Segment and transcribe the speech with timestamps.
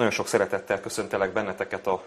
[0.00, 2.02] Nagyon sok szeretettel köszöntelek benneteket a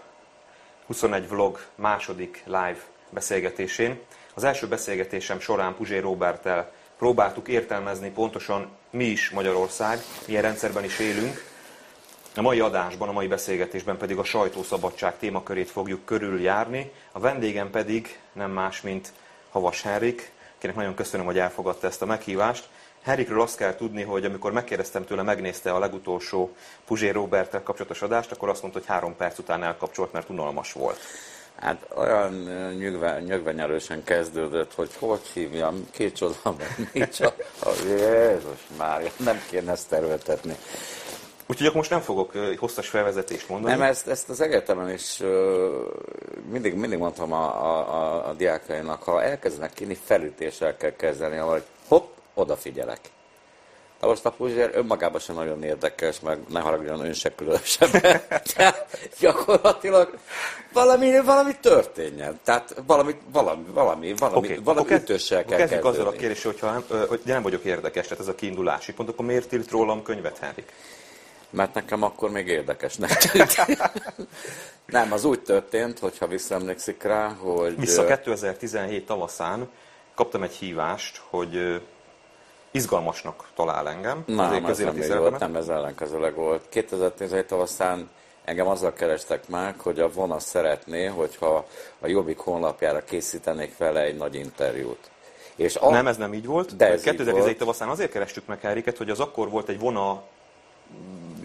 [0.86, 2.78] 21 vlog második live
[3.10, 4.00] beszélgetésén.
[4.34, 10.98] Az első beszélgetésem során Puzsé Robertel próbáltuk értelmezni pontosan mi is Magyarország, milyen rendszerben is
[10.98, 11.44] élünk.
[12.36, 16.92] A mai adásban, a mai beszélgetésben pedig a sajtószabadság témakörét fogjuk körüljárni.
[17.12, 19.12] A vendégem pedig nem más, mint
[19.50, 22.68] Havas Henrik, akinek nagyon köszönöm, hogy elfogadta ezt a meghívást.
[23.04, 26.54] Henrikről azt kell tudni, hogy amikor megkérdeztem tőle, megnézte a legutolsó
[26.84, 30.98] Puzsé Roberttel kapcsolatos adást, akkor azt mondta, hogy három perc után elkapcsolt, mert unalmas volt.
[31.54, 32.32] Hát olyan
[32.78, 36.56] nyugve, nyögvenyelősen kezdődött, hogy hogy hívjam, kicsoda,
[36.92, 37.34] mi csak,
[37.86, 40.56] Jézus Mária, nem kéne ezt tervetetni.
[41.46, 43.76] Úgyhogy akkor most nem fogok hosszas felvezetést mondani.
[43.76, 45.22] Nem, ezt, ezt az egyetemen is
[46.50, 51.62] mindig, mindig mondtam a, a, a, a diákainak, ha elkezdenek kínni, felütéssel kell kezdeni, hogy
[51.88, 53.00] hopp, odafigyelek.
[54.04, 58.20] Na most a Puzsér önmagában sem nagyon érdekes, meg ne haragudjon ön se különösebben.
[59.20, 60.18] Gyakorlatilag
[60.72, 62.40] valami, valami történjen.
[62.42, 64.58] Tehát valami, valami, valami, valami, okay.
[64.64, 64.96] valami okay.
[64.96, 68.92] ütőssel kell kezdjük azzal a kérdéssel, hogyha hogy nem vagyok érdekes, tehát ez a kiindulási
[68.92, 70.72] pont, akkor miért írt rólam könyvet, Henrik?
[71.50, 73.56] Mert nekem akkor még érdekesnek tűnt.
[74.86, 77.78] nem, az úgy történt, hogyha visszaemlékszik rá, hogy...
[77.78, 79.68] Vissza 2017 tavaszán
[80.14, 81.80] kaptam egy hívást, hogy
[82.74, 84.22] izgalmasnak talál engem.
[84.26, 86.68] Nem, ez nem így volt, nem ez ellenkezőleg volt.
[86.68, 88.10] 2017 tavaszán
[88.44, 91.66] engem azzal kerestek meg, hogy a vona szeretné, hogyha
[92.00, 95.10] a Jobbik honlapjára készítenék vele egy nagy interjút.
[95.56, 95.90] És a...
[95.90, 96.76] Nem, ez nem így volt.
[96.76, 100.22] De ez 2017 tavaszán azért kerestük meg Henriket, hogy az akkor volt egy vona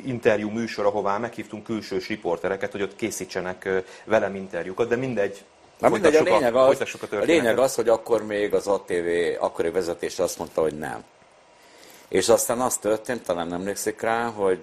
[0.06, 3.70] interjú műsor, ahová meghívtunk külsős riportereket, hogy ott készítsenek
[4.06, 5.44] velem interjúkat, de mindegy,
[5.80, 6.82] Na mindegy, a lényeg, az,
[7.12, 9.08] a, a lényeg az, hogy akkor még az ATV
[9.40, 11.04] akkori vezetése azt mondta, hogy nem.
[12.10, 14.60] És aztán az történt, talán emlékszik rá, hogy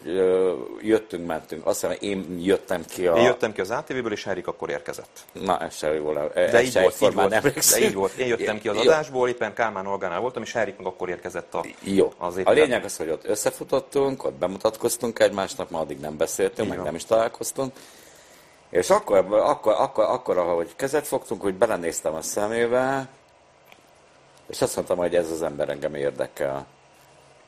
[0.80, 1.66] jöttünk, mentünk.
[1.66, 3.16] Azt hiszem, én jöttem ki a...
[3.16, 5.24] Én jöttem ki az ATV-ből, és Henrik akkor érkezett.
[5.32, 6.30] Na, ez sem jól.
[6.34, 8.12] De így volt, így volt, de így volt.
[8.12, 11.64] Én jöttem ki az adásból, éppen Kálmán Olgánál voltam, és Henrik meg akkor érkezett a,
[11.80, 12.12] Jó.
[12.18, 16.82] az A lényeg az, hogy ott összefutottunk, ott bemutatkoztunk egymásnak, ma addig nem beszéltünk, meg
[16.82, 17.72] nem is találkoztunk.
[18.70, 23.08] És akkor, akkor, akkor, akkor, ahogy kezet fogtunk, hogy belenéztem a szemébe,
[24.46, 26.66] és azt mondtam, hogy ez az ember engem érdekel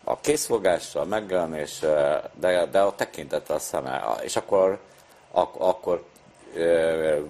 [0.09, 4.17] a készfogással, megjelenéssel, de, de a tekintete a szeme.
[4.23, 4.79] És akkor,
[5.31, 6.05] ak, akkor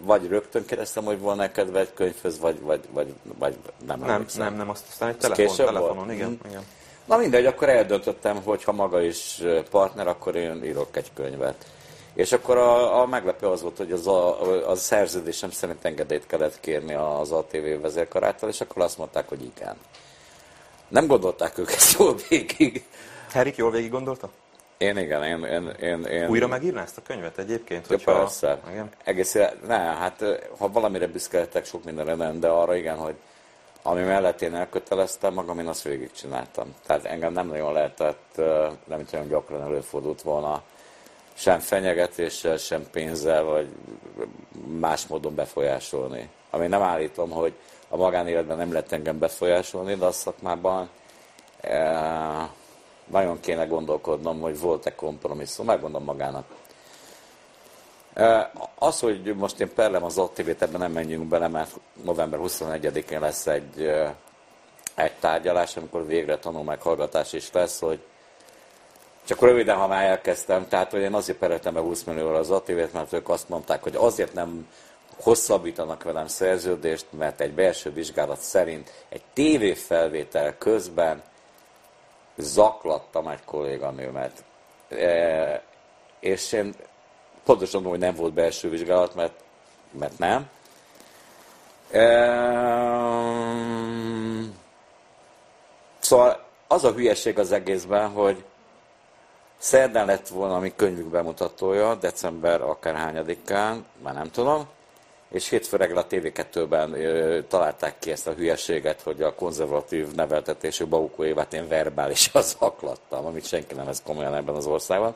[0.04, 3.56] vagy rögtön kérdeztem, hogy volna kedve egy könyvhöz, vagy, vagy, vagy, vagy
[3.86, 4.00] nem.
[4.00, 6.12] Nem, nem, nem, azt aztán egy telefon, telefonon, volt?
[6.12, 6.50] igen, hmm.
[6.50, 6.62] igen.
[7.04, 11.66] Na mindegy, akkor eldöntöttem, hogy ha maga is partner, akkor én írok egy könyvet.
[12.14, 16.60] És akkor a, a meglepő az volt, hogy az a, a szerződésem szerint engedélyt kellett
[16.60, 19.76] kérni az ATV vezérkarától, és akkor azt mondták, hogy igen.
[20.88, 22.84] Nem gondolták ők ezt jól végig.
[23.32, 24.31] Herik jól végig gondolta?
[24.78, 25.44] Én igen, én...
[25.44, 26.28] én, én, én...
[26.28, 27.87] Újra megírná ezt a könyvet egyébként?
[27.88, 28.19] Ja, hogyha...
[28.19, 28.59] persze.
[28.71, 28.91] Igen?
[29.04, 30.25] Egész, ne, hát
[30.59, 33.15] ha valamire büszkeltek, sok mindenre nem, de arra igen, hogy
[33.82, 36.75] ami mellett én elköteleztem magam, én azt végigcsináltam.
[36.87, 38.41] Tehát engem nem nagyon lehetett,
[38.84, 40.62] nem olyan gyakran előfordult volna
[41.38, 43.69] sem fenyegetéssel, sem pénzzel, vagy
[44.78, 46.28] más módon befolyásolni.
[46.50, 47.53] Ami nem állítom, hogy
[47.88, 50.88] a magánéletben nem lehet engem befolyásolni, de a szakmában
[51.60, 52.50] e,
[53.06, 56.44] nagyon kéne gondolkodnom, hogy volt-e kompromisszum, megmondom magának.
[58.15, 63.21] E, az, hogy most én perlem az ATV-t, ebben nem menjünk bele, mert november 21-én
[63.21, 64.15] lesz egy, e,
[64.94, 68.00] egy tárgyalás, amikor végre tanulmeghallgatás is lesz, hogy
[69.25, 72.93] csak röviden, ha már elkezdtem, tehát hogy én azért peretem be 20 millióra az ATV-t,
[72.93, 74.66] mert ők azt mondták, hogy azért nem
[75.20, 81.22] hosszabbítanak velem szerződést, mert egy belső vizsgálat szerint egy tévéfelvétel közben
[82.37, 84.44] zaklattam egy kolléganőmet.
[84.88, 85.62] E,
[86.20, 86.75] és én
[87.44, 89.40] pontosan tudom, hogy nem volt belső vizsgálat, mert,
[89.90, 90.48] mert nem.
[91.90, 92.06] E,
[95.98, 98.44] szóval az a hülyeség az egészben, hogy
[99.58, 104.69] szerdán lett volna a mi könyvük bemutatója, december akárhányadikán, már nem tudom,
[105.30, 106.96] és hétfő reggel a TV2-ben
[107.48, 113.46] találták ki ezt a hülyeséget, hogy a konzervatív neveltetésű Baukó Évát én verbálisan zaklattam, amit
[113.46, 115.14] senki nem vesz komolyan ebben az országban.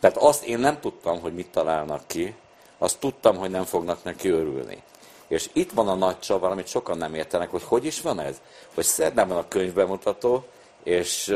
[0.00, 2.34] Tehát azt én nem tudtam, hogy mit találnak ki,
[2.78, 4.82] azt tudtam, hogy nem fognak neki örülni.
[5.28, 8.40] És itt van a nagy csavar, amit sokan nem értenek, hogy hogy is van ez?
[8.74, 10.44] Hogy szerdán van a könyvbemutató,
[10.82, 11.26] és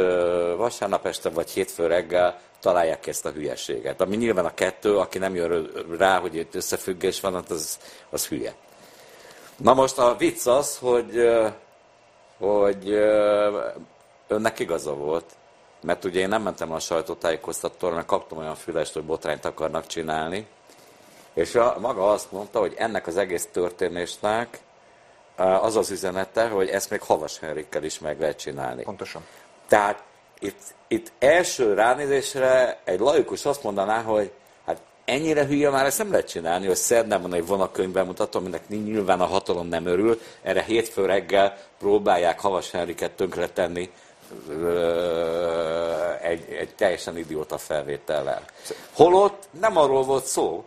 [0.56, 4.00] vasárnap este vagy hétfő reggel találják ki ezt a hülyeséget.
[4.00, 7.78] Ami nyilván a kettő, aki nem jön rá, hogy itt összefüggés van, hát az,
[8.10, 8.54] az hülye.
[9.56, 11.28] Na most a vicc az, hogy,
[12.38, 12.90] hogy
[14.28, 15.24] önnek igaza volt,
[15.80, 20.46] mert ugye én nem mentem a sajtótájékoztatóra, mert kaptam olyan fülest, hogy botrányt akarnak csinálni,
[21.34, 24.60] és a, maga azt mondta, hogy ennek az egész történésnek
[25.36, 28.82] az az üzenete, hogy ezt még Havas Henrikkel is meg lehet csinálni.
[28.82, 29.24] Pontosan.
[29.68, 30.02] Tehát
[30.46, 34.30] itt, itt első ránézésre egy laikus azt mondaná, hogy
[34.66, 39.20] hát ennyire hülye már ezt nem lehet csinálni, hogy szerdán van egy vonatkönyvbemutató, aminek nyilván
[39.20, 43.90] a hatalom nem örül, erre hétfő reggel próbálják Havas Henriket tönkretenni
[46.22, 48.42] egy, egy teljesen idióta felvétellel.
[48.92, 50.64] Holott nem arról volt szó,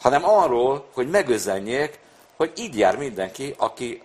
[0.00, 1.98] hanem arról, hogy megözenjék,
[2.36, 4.02] hogy így jár mindenki, aki,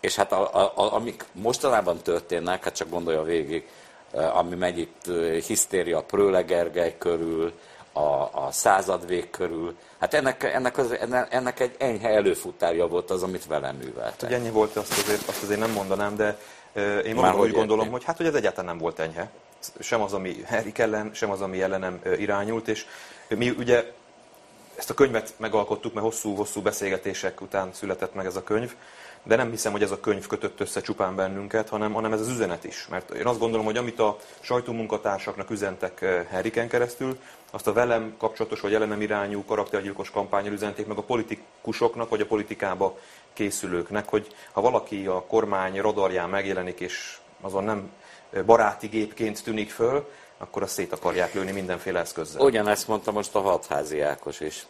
[0.00, 3.68] és hát a, a, a, amik mostanában történnek, hát csak gondolja végig,
[4.12, 5.10] ami megy itt
[5.46, 7.52] hisztéria Prőle Gergely körül,
[7.92, 9.76] a, a századvég körül.
[9.98, 10.96] Hát ennek, ennek, az,
[11.30, 14.28] ennek egy enyhe előfutárja volt az, amit velem műveltek.
[14.28, 16.38] Hogy ennyi volt, azt azért, azt azért nem mondanám, de
[17.04, 19.30] én magam úgy gondolom, hogy hát hogy ez egyáltalán nem volt enyhe.
[19.78, 22.86] Sem az, ami Henrik ellen, sem az, ami ellenem irányult, és
[23.28, 23.92] mi ugye
[24.76, 28.74] ezt a könyvet megalkottuk, mert hosszú-hosszú beszélgetések után született meg ez a könyv,
[29.22, 32.28] de nem hiszem, hogy ez a könyv kötött össze csupán bennünket, hanem, hanem ez az
[32.28, 32.86] üzenet is.
[32.90, 35.98] Mert én azt gondolom, hogy amit a sajtómunkatársaknak üzentek
[36.30, 37.18] Henriken keresztül,
[37.50, 42.26] azt a velem kapcsolatos vagy ellenem irányú karaktergyilkos kampányra üzenték meg a politikusoknak, vagy a
[42.26, 42.98] politikába
[43.32, 47.90] készülőknek, hogy ha valaki a kormány radarján megjelenik, és azon nem
[48.46, 50.08] baráti gépként tűnik föl,
[50.38, 52.42] akkor azt szét akarják lőni mindenféle eszközzel.
[52.42, 54.66] Ugyanezt mondta most a hatházi Ákos is.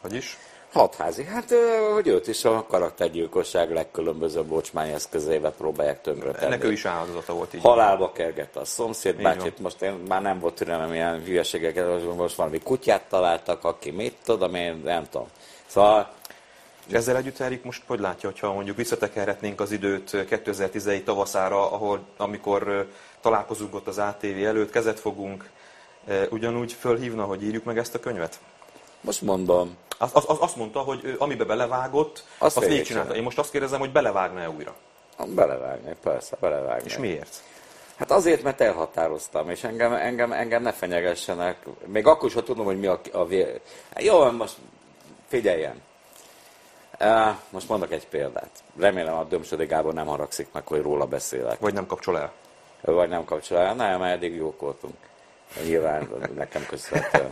[0.00, 0.38] Hogy is?
[0.76, 1.54] Hatházi, hát
[1.94, 6.46] hogy őt is a karaktergyilkosság legkülönbözőbb bocsmány eszközével próbálják tönkretenni.
[6.46, 7.60] Ennek ő is áldozata volt így.
[7.60, 12.58] Halálba kergette a szomszéd bácsit, most én már nem volt türelem ilyen hülyeségeket, most valami
[12.58, 15.26] kutyát találtak, aki mit tudom én, nem tudom.
[15.66, 16.10] Szóval
[16.86, 22.00] és ezzel együtt Erik most hogy látja, hogyha mondjuk visszatekerhetnénk az időt 2017 tavaszára, ahol,
[22.16, 22.88] amikor
[23.20, 25.50] találkozunk ott az ATV előtt, kezet fogunk,
[26.30, 28.40] ugyanúgy fölhívna, hogy írjuk meg ezt a könyvet?
[29.00, 29.76] Most mondom.
[29.98, 33.14] Az, az, az azt mondta, hogy ő, amibe belevágott, azt, azt csinálta.
[33.14, 34.74] Én most azt kérdezem, hogy belevágna-e újra?
[35.26, 36.84] Belevágni, persze, belevágni.
[36.84, 37.42] És miért?
[37.96, 41.66] Hát azért, mert elhatároztam, és engem, engem, engem ne fenyegessenek.
[41.86, 43.26] Még akkor is, ha tudom, hogy mi a, a.
[43.92, 44.56] Hát jó, most
[45.28, 45.82] figyeljen.
[47.50, 48.50] Most mondok egy példát.
[48.78, 51.58] Remélem a Dömsödi Gábor nem haragszik meg, hogy róla beszélek.
[51.58, 52.32] Vagy nem kapcsol el.
[52.80, 53.74] Vagy nem kapcsol el.
[53.74, 54.94] Nem, eddig jók voltunk.
[55.64, 57.30] Nyilván nekem köszönhető.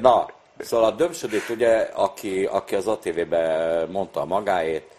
[0.00, 0.28] Na,
[0.58, 4.90] szóval a Dömsödit ugye, aki, aki az ATV-be mondta a magáét,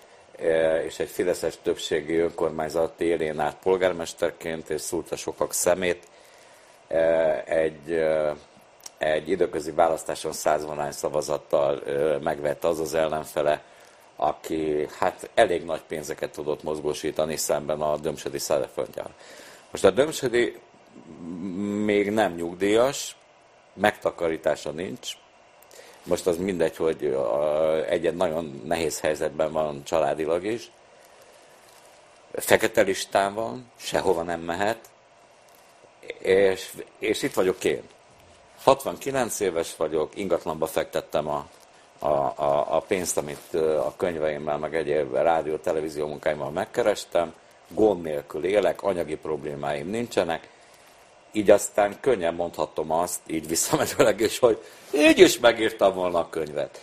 [0.85, 6.07] és egy fideszes többségi önkormányzat élén át polgármesterként, és szúrta sokak szemét,
[7.45, 8.05] egy,
[8.97, 11.81] egy időközi választáson százvalány szavazattal
[12.23, 13.61] megvette az az ellenfele,
[14.15, 19.13] aki hát elég nagy pénzeket tudott mozgósítani szemben a Dömsödi Szereföldjel.
[19.71, 20.59] Most a Dömsödi
[21.83, 23.15] még nem nyugdíjas,
[23.73, 25.11] megtakarítása nincs.
[26.05, 27.17] Most az mindegy, hogy
[27.89, 30.71] egy nagyon nehéz helyzetben van családilag is.
[32.31, 34.89] Fekete listán van, sehova nem mehet,
[36.19, 37.81] és, és itt vagyok én.
[38.63, 41.47] 69 éves vagyok, ingatlanba fektettem a
[41.99, 47.33] a, a, a pénzt, amit a könyveimmel, meg egyéb rádió, televízió munkáimmal megkerestem,
[47.67, 50.49] gond nélkül élek, anyagi problémáim nincsenek,
[51.35, 56.81] így aztán könnyen mondhatom azt, így visszamenőleg is, hogy így is megírtam volna a könyvet.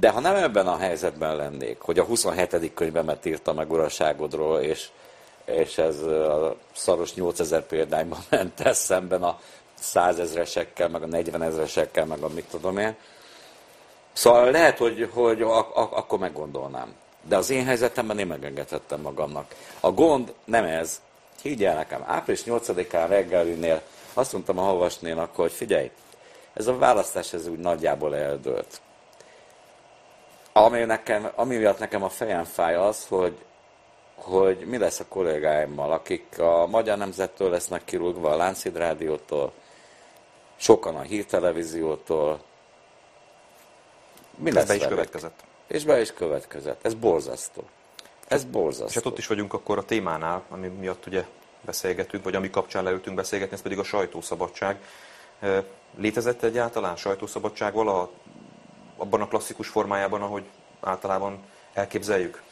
[0.00, 2.74] De ha nem ebben a helyzetben lennék, hogy a 27.
[2.74, 4.88] könyvemet írtam meg uraságodról, és,
[5.44, 9.40] és ez a szaros 8000 példányban ment eszemben a
[9.78, 12.96] százezresekkel, meg a 40 ezresekkel, meg a mit tudom én,
[14.18, 16.94] Szóval lehet, hogy, hogy ak- ak- akkor meggondolnám.
[17.28, 19.54] De az én helyzetemben én megengedhettem magamnak.
[19.80, 21.00] A gond nem ez.
[21.42, 23.82] Higgyel nekem, április 8-án reggelinél
[24.14, 25.90] azt mondtam a havasnénak, hogy figyelj,
[26.52, 28.80] ez a választás ez úgy nagyjából eldőlt.
[30.52, 33.38] Ami, nekem, ami miatt nekem a fejem fáj az, hogy,
[34.14, 39.52] hogy mi lesz a kollégáimmal, akik a Magyar Nemzettől lesznek kirúgva, a Láncid Rádiótól,
[40.56, 42.40] sokan a Hírtelevíziótól,
[44.34, 44.94] mi lesz be is velük?
[44.94, 45.44] következett.
[45.66, 46.84] És be is következett.
[46.84, 47.62] Ez borzasztó.
[48.28, 48.86] Ez borzasztó.
[48.86, 51.24] És hát ott is vagyunk akkor a témánál, ami miatt ugye
[51.60, 54.80] beszélgetünk, vagy ami kapcsán leültünk beszélgetni, ez pedig a sajtószabadság.
[55.96, 58.10] Létezett egyáltalán sajtószabadság valaha
[58.96, 60.44] abban a klasszikus formájában, ahogy
[60.80, 61.38] általában
[61.72, 62.42] elképzeljük?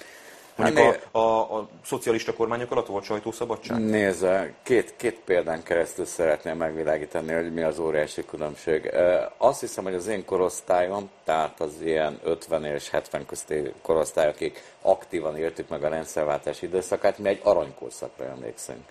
[0.57, 3.81] Mondjuk hát, a, a, a szocialista kormányok alatt volt sajtószabadság?
[3.81, 8.91] Nézze, két, két példán keresztül szeretném megvilágítani, hogy mi az óriási különbség.
[9.37, 14.63] Azt hiszem, hogy az én korosztályom, tehát az ilyen 50 és 70 közti korosztály, akik
[14.83, 18.85] aktívan éltük meg a rendszerváltás időszakát, mi egy aranykorszakra emlékszünk.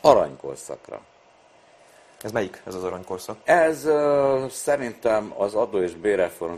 [0.00, 1.00] aranykorszakra.
[2.22, 3.36] Ez melyik, ez az aranykorszak?
[3.44, 3.88] Ez
[4.50, 6.54] szerintem az adó és bérreform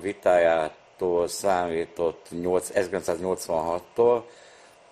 [0.98, 4.22] vitájától számított 1986-tól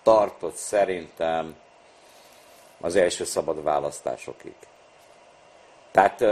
[0.03, 1.55] tartott szerintem
[2.81, 4.53] az első szabad választásokig.
[5.91, 6.23] Tehát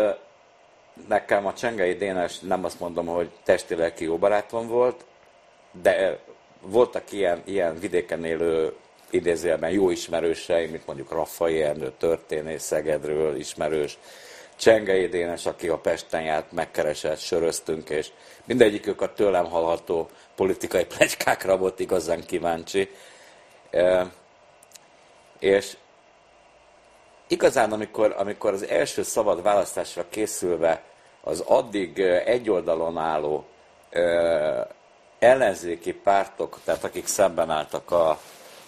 [1.08, 5.06] nekem a Csengei Dénes nem azt mondom, hogy testileg jó barátom volt,
[5.82, 6.20] de
[6.62, 8.76] voltak ilyen, ilyen vidéken élő
[9.10, 13.98] idézőjelben jó ismerőseim, mint mondjuk Raffai Ernő történész Szegedről ismerős,
[14.56, 18.12] Csengei Dénes, aki a Pesten járt, megkeresett, söröztünk, és
[18.46, 22.90] mindegyikük a tőlem hallható politikai plegykákra volt igazán kíváncsi.
[25.40, 25.78] És
[27.28, 30.84] igazán, amikor, amikor az első szabad választásra készülve
[31.22, 33.46] az addig egy oldalon álló
[35.20, 38.20] ellenzéki pártok, tehát akik szemben álltak a,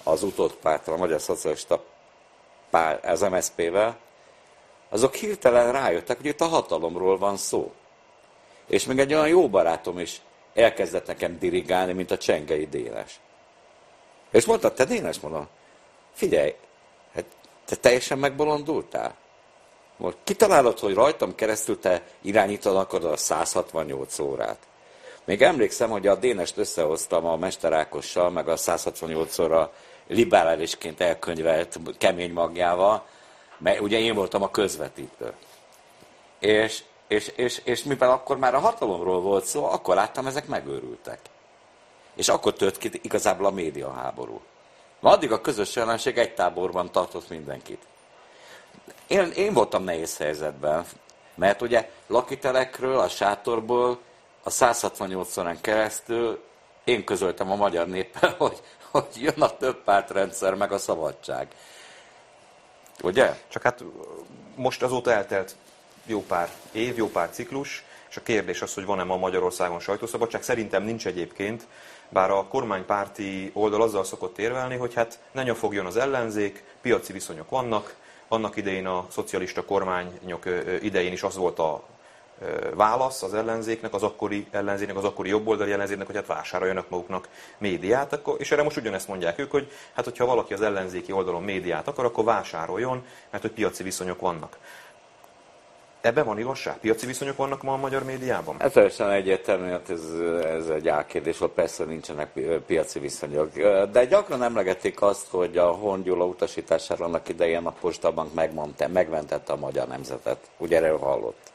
[0.04, 1.84] az utott pártra, a Magyar Szocialista
[2.70, 3.98] pár, az MSZP-vel,
[4.90, 7.72] azok hirtelen rájöttek, hogy itt a hatalomról van szó.
[8.68, 10.22] És még egy olyan jó barátom is
[10.54, 13.20] elkezdett nekem dirigálni, mint a Csengei Dénes.
[14.32, 15.48] És mondta, te Dénes, mondom,
[16.14, 16.56] figyelj,
[17.14, 17.26] hát
[17.66, 19.16] te teljesen megbolondultál?
[19.98, 24.58] Most kitalálod, hogy rajtam keresztül te irányítod akarod a 168 órát.
[25.26, 29.74] Még emlékszem, hogy a Dénest összehoztam a Mester Ákossal, meg a 168 óra
[30.08, 33.06] liberálisként elkönyvelt kemény magjával,
[33.58, 35.34] mert ugye én voltam a közvetítő.
[36.40, 41.20] És, és, és, és mivel akkor már a hatalomról volt szó, akkor láttam, ezek megőrültek.
[42.16, 44.42] És akkor tört ki igazából a médiaháború.
[45.00, 47.82] Ma addig a közös ellenség egy táborban tartott mindenkit.
[49.08, 50.86] Én, én voltam nehéz helyzetben,
[51.36, 54.00] mert ugye lakitelekről, a sátorból
[54.44, 56.44] a 168 órán keresztül
[56.84, 58.62] én közöltem a magyar néppel, hogy,
[58.92, 61.48] hogy jön a több pártrendszer, meg a szabadság.
[63.02, 63.38] Ugye?
[63.48, 63.84] Csak hát
[64.56, 65.56] most azóta eltelt
[66.06, 70.44] jó pár év, jó pár ciklus, és a kérdés az, hogy van-e ma Magyarországon sajtószabadság.
[70.44, 71.68] Szerintem nincs egyébként,
[72.10, 77.50] bár a kormánypárti oldal azzal szokott érvelni, hogy hát ne nyafogjon az ellenzék, piaci viszonyok
[77.50, 77.96] vannak,
[78.28, 80.46] annak idején a szocialista kormányok
[80.82, 81.84] idején is az volt a
[82.74, 87.28] válasz az ellenzéknek, az akkori ellenzéknek, az akkori jobboldali ellenzéknek, hogy hát vásároljanak maguknak
[87.58, 91.44] médiát, akkor, és erre most ugyanezt mondják ők, hogy hát hogyha valaki az ellenzéki oldalon
[91.44, 94.58] médiát akar, akkor vásároljon, mert hogy piaci viszonyok vannak.
[96.02, 96.78] Ebben van igazság?
[96.78, 98.56] Piaci viszonyok vannak ma a magyar médiában?
[98.62, 100.02] Ez teljesen egyértelmű, hát ez,
[100.44, 102.32] ez egy álkérdés, hogy persze nincsenek
[102.66, 103.58] piaci viszonyok.
[103.92, 109.58] De gyakran emlegették azt, hogy a Hongyula utasítására annak idején a Postabank megmondta, megmentette a
[109.58, 110.38] magyar nemzetet.
[110.58, 111.52] Ugye erről hallott?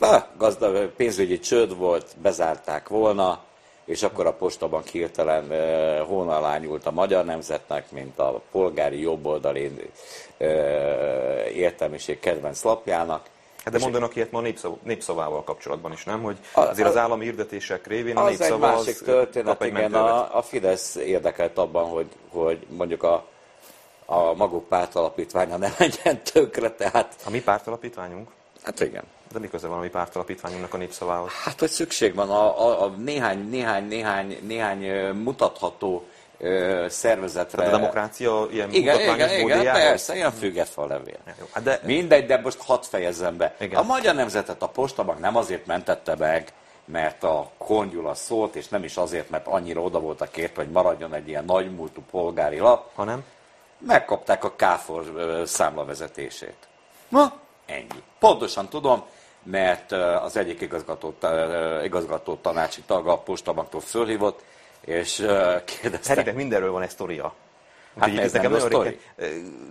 [0.00, 3.42] Na, gazdag, pénzügyi csőd volt, bezárták volna,
[3.84, 9.00] és akkor a postabank hirtelen e, hóna alá nyúlt a magyar nemzetnek, mint a polgári
[9.00, 9.90] jobboldali
[10.38, 10.46] e,
[11.48, 13.26] értelmiség kedvenc lapjának.
[13.64, 16.22] Hát de mondanak ilyet ma a népszav, népszavával kapcsolatban is, nem?
[16.22, 20.42] Hogy azért az állami hirdetések révén a népszava az egy másik történet, igen, a, a
[20.42, 23.26] Fidesz érdekelt abban, hogy, hogy mondjuk a,
[24.06, 27.14] a maguk pártalapítványa ne legyen tökre, tehát...
[27.24, 28.30] A mi pártalapítványunk?
[28.62, 29.04] Hát igen.
[29.32, 31.30] De mi köze van a mi pártalapítványunknak a népszavához?
[31.32, 36.04] Hát, hogy szükség van a, a, a néhány, néhány, néhány, néhány mutatható
[36.38, 37.58] ö, szervezetre.
[37.58, 41.18] Tehát a demokrácia ilyen igen, igen, igen, persze, ilyen függetfa levél.
[41.50, 41.80] Hát de...
[41.84, 43.54] Mindegy, de most hadd fejezzem be.
[43.60, 43.80] Igen.
[43.80, 46.52] A magyar nemzetet a postabank nem azért mentette meg,
[46.84, 51.14] mert a kongyula szólt, és nem is azért, mert annyira oda voltak kért, hogy maradjon
[51.14, 53.24] egy ilyen nagymúltú polgári lap, hanem
[53.78, 55.04] megkapták a KFOR
[55.46, 56.68] számlavezetését.
[57.08, 57.32] Ma
[57.66, 58.02] ennyi.
[58.18, 59.04] Pontosan tudom,
[59.42, 59.92] mert
[60.22, 61.14] az egyik igazgató,
[61.84, 64.42] igazgató tanácsi tag a postabanktól fölhívott,
[64.80, 65.14] és
[65.64, 65.98] kérdezte...
[66.02, 67.34] Szerintem mindenről van egy sztoria.
[67.98, 69.00] Hát ez nekem nem sztori?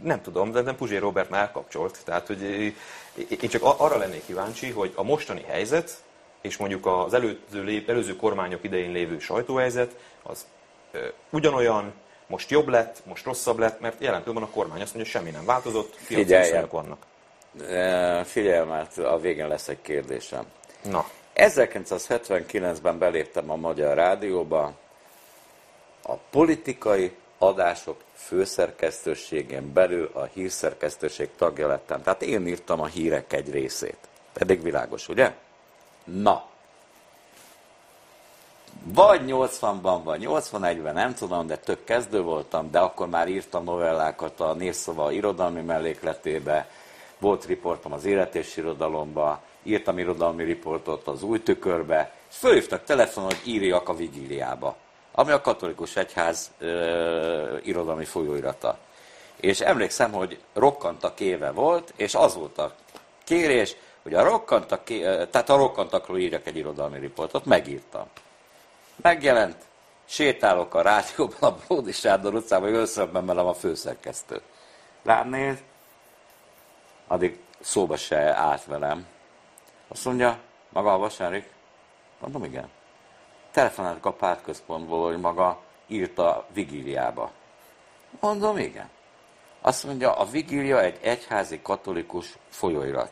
[0.03, 1.97] Nem tudom, de nem Puzsé Robert már elkapcsolt.
[2.03, 2.41] Tehát, hogy
[3.41, 6.03] én csak arra lennék kíváncsi, hogy a mostani helyzet,
[6.41, 10.45] és mondjuk az előző, előző kormányok idején lévő sajtóhelyzet, az
[11.29, 11.93] ugyanolyan,
[12.27, 15.35] most jobb lett, most rosszabb lett, mert jelen pillanatban a kormány azt mondja, hogy semmi
[15.35, 17.05] nem változott, piaci vannak.
[18.23, 20.45] Figyelj, mert a végén lesz egy kérdésem.
[20.83, 21.05] Na.
[21.35, 24.73] 1979-ben beléptem a Magyar Rádióba,
[26.03, 32.01] a politikai adások főszerkesztőségén belül a hírszerkesztőség tagja lettem.
[32.01, 33.97] Tehát én írtam a hírek egy részét.
[34.33, 35.33] Pedig világos, ugye?
[36.03, 36.47] Na.
[38.83, 44.39] Vagy 80-ban, vagy 81-ben, nem tudom, de tök kezdő voltam, de akkor már írtam novellákat
[44.39, 46.69] a Névszava irodalmi mellékletébe,
[47.19, 53.29] volt riportom az élet és irodalomba, írtam irodalmi riportot az új tükörbe, és fölhívtak telefonon,
[53.29, 54.75] hogy írjak a vigíliába,
[55.11, 58.77] ami a katolikus egyház ö, irodalmi folyóirata.
[59.35, 62.75] És emlékszem, hogy rokkantak éve volt, és az volt a
[63.23, 64.83] kérés, hogy a rokkantak,
[65.29, 68.05] tehát a rokkantakról írjak egy irodalmi riportot, megírtam.
[69.01, 69.55] Megjelent,
[70.05, 74.41] sétálok a rádióban, a Bródi Sándor utcában, hogy összebben velem a főszerkesztő.
[75.03, 75.57] Ránéz,
[77.09, 79.07] addig szóba se állt velem.
[79.87, 80.39] Azt mondja,
[80.69, 81.51] maga a Vasárik?
[82.19, 82.69] Mondom, igen.
[83.51, 87.31] Telefonáltak a pártközpontból, hogy maga írta vigíliába.
[88.19, 88.89] Mondom, igen.
[89.61, 93.11] Azt mondja, a vigília egy egyházi katolikus folyóirat.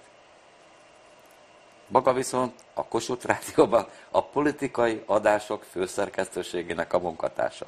[1.88, 7.66] Maga viszont a Kossuth Rádióban a politikai adások főszerkesztőségének a munkatársa.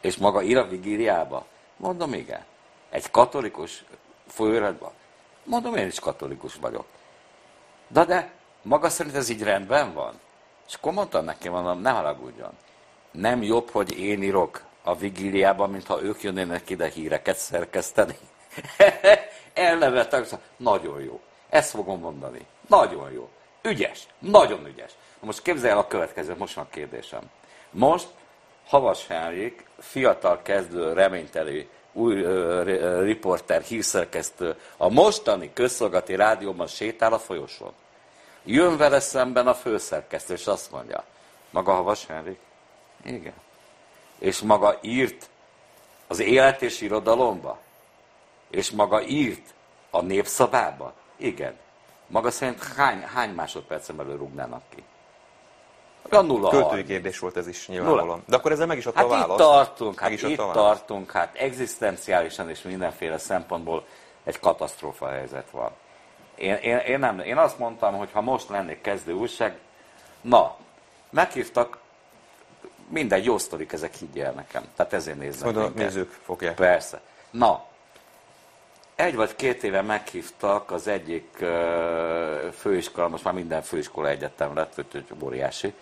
[0.00, 1.46] És maga ír a vigíliába?
[1.76, 2.44] Mondom, igen.
[2.90, 3.84] Egy katolikus
[4.26, 4.92] folyóiratban?
[5.44, 6.84] Mondom, én is katolikus vagyok.
[7.88, 8.30] De de,
[8.62, 10.20] maga szerint ez így rendben van?
[10.68, 12.52] És akkor mondtam neki, mondom, ne haragudjon.
[13.10, 18.18] Nem jobb, hogy én írok a vigíliában, mintha ők jönnének ide híreket szerkeszteni.
[19.54, 21.20] Elnevettek, nagyon jó.
[21.48, 22.46] Ezt fogom mondani.
[22.68, 23.28] Nagyon jó.
[23.62, 24.06] Ügyes.
[24.18, 24.92] Nagyon ügyes.
[25.20, 27.22] Most képzelj el a következő, most van kérdésem.
[27.70, 28.08] Most
[28.66, 37.18] Havas Henrik, fiatal kezdő, reményteli új uh, riporter, hírszerkesztő, a mostani közszolgati rádióban sétál a
[37.18, 37.72] folyosón.
[38.44, 41.04] Jön vele szemben a főszerkesztő, és azt mondja,
[41.50, 42.38] maga Havas Henrik?
[43.04, 43.34] Igen.
[44.18, 45.28] És maga írt
[46.06, 47.58] az élet és irodalomba?
[48.50, 49.54] És maga írt
[49.90, 50.94] a népszabába?
[51.16, 51.56] Igen.
[52.06, 54.82] Maga szerint hány, hány másodpercen belül rúgnának ki?
[56.10, 58.06] A nulla Költői kérdés volt ez is nyilvánvalóan.
[58.06, 58.22] Nulla.
[58.26, 59.40] De akkor ezzel meg is adta hát a választ.
[59.40, 63.84] Itt tartunk, hát itt tartunk, hát egzisztenciálisan és mindenféle szempontból
[64.24, 65.70] egy katasztrófa helyzet van.
[66.34, 69.58] Én, én, én, nem, én azt mondtam, hogy ha most lennék kezdő újság,
[70.20, 70.56] na,
[71.10, 71.78] meghívtak,
[72.88, 74.64] mindegy, jó sztorik, ezek higgyel nekem.
[74.76, 76.54] Tehát ezért néznek Oda nézők fogják.
[76.54, 77.00] Persze.
[77.30, 77.64] Na,
[78.94, 81.44] egy vagy két éve meghívtak az egyik
[82.58, 85.74] főiskola, most már minden főiskola egyetem lett, úgyhogy óriási.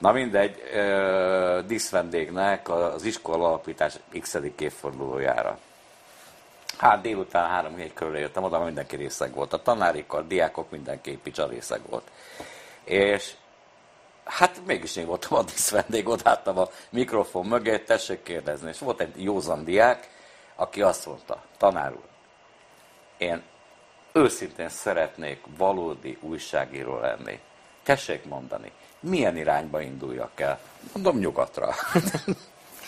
[0.00, 5.58] Na mindegy, uh, díszvendégnek az iskola alapítás x évfordulójára.
[6.78, 9.52] Hát délután három héj körül értem oda, mindenki részeg volt.
[9.52, 12.10] A tanárikkal, diákok, mindenki picsa részeg volt.
[12.84, 13.34] És
[14.24, 18.68] hát mégis én voltam a díszvendég, odaadtam a mikrofon mögé, tessék kérdezni.
[18.68, 20.08] És volt egy józan diák,
[20.54, 22.08] aki azt mondta, tanár úr,
[23.18, 23.42] én
[24.12, 27.40] őszintén szeretnék valódi újságíró lenni.
[27.82, 30.58] Tessék mondani, milyen irányba induljak el?
[30.92, 31.74] Mondom nyugatra.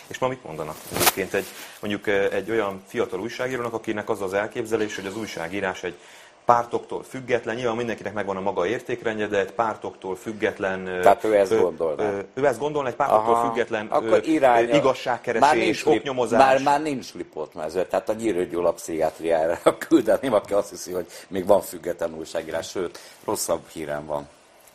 [0.06, 1.46] És ma mit mondanak egyébként egy,
[1.80, 5.98] mondjuk egy olyan fiatal újságírónak, akinek az az elképzelés, hogy az újságírás egy
[6.44, 10.84] pártoktól független, nyilván mindenkinek megvan a maga értékrendje, de egy pártoktól független...
[10.84, 12.10] Tehát ő ezt gondolná.
[12.34, 16.40] Ő ezt gondolna, egy pártoktól Aha, független akkor iránya, igazságkeresés, már oknyomozás.
[16.40, 21.46] Már, már nincs riportmező, tehát a Nyírő Gyula pszichiátriára küldeném, aki azt hiszi, hogy még
[21.46, 24.28] van független újságírás, sőt, rosszabb hírem van.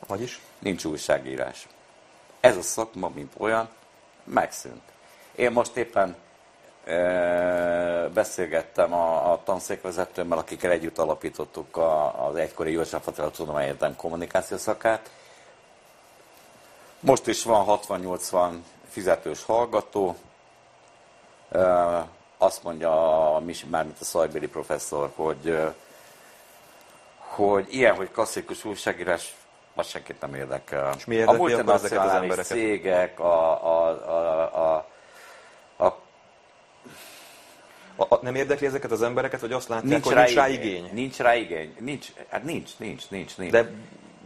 [0.08, 0.42] Vagyis?
[0.60, 1.68] Nincs újságírás.
[2.40, 3.70] Ez a szakma, mint olyan,
[4.24, 4.82] megszűnt.
[5.36, 6.16] Én most éppen
[8.14, 15.10] beszélgettem a, a tanszékvezetőmmel, akikkel együtt alapítottuk a, az egykori József Attila Tudományegyetem kommunikáció szakát.
[17.00, 18.52] Most is van 60-80
[18.90, 20.16] fizetős hallgató.
[22.38, 22.92] Azt mondja,
[23.70, 25.58] mármint a Szajbéli professzor, hogy,
[27.18, 29.36] hogy ilyen, hogy klasszikus újságírás,
[29.80, 30.94] az senkit nem érdekel.
[30.98, 34.88] És mi a multinacionális cégek, a, a, a, a
[38.00, 40.48] a, a, nem érdekli ezeket az embereket, hogy azt látják, nincs hogy rá nincs rá
[40.50, 40.63] igény?
[40.63, 40.90] igény?
[40.94, 41.76] Nincs rá igény.
[41.80, 43.52] Nincs, hát nincs, nincs, nincs, nincs.
[43.52, 43.72] De,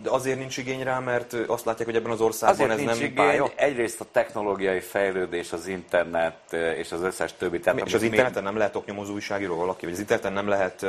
[0.01, 2.99] de azért nincs igény rá, mert azt látják, hogy ebben az országban azért ez nincs
[2.99, 3.25] nem igény.
[3.25, 3.51] pálya?
[3.55, 7.59] Egyrészt a technológiai fejlődés, az internet és az összes többi.
[7.59, 9.85] Tehát és az interneten nem lehet oknyomozó újságíró valaki?
[9.85, 10.85] Vagy az interneten nem lehet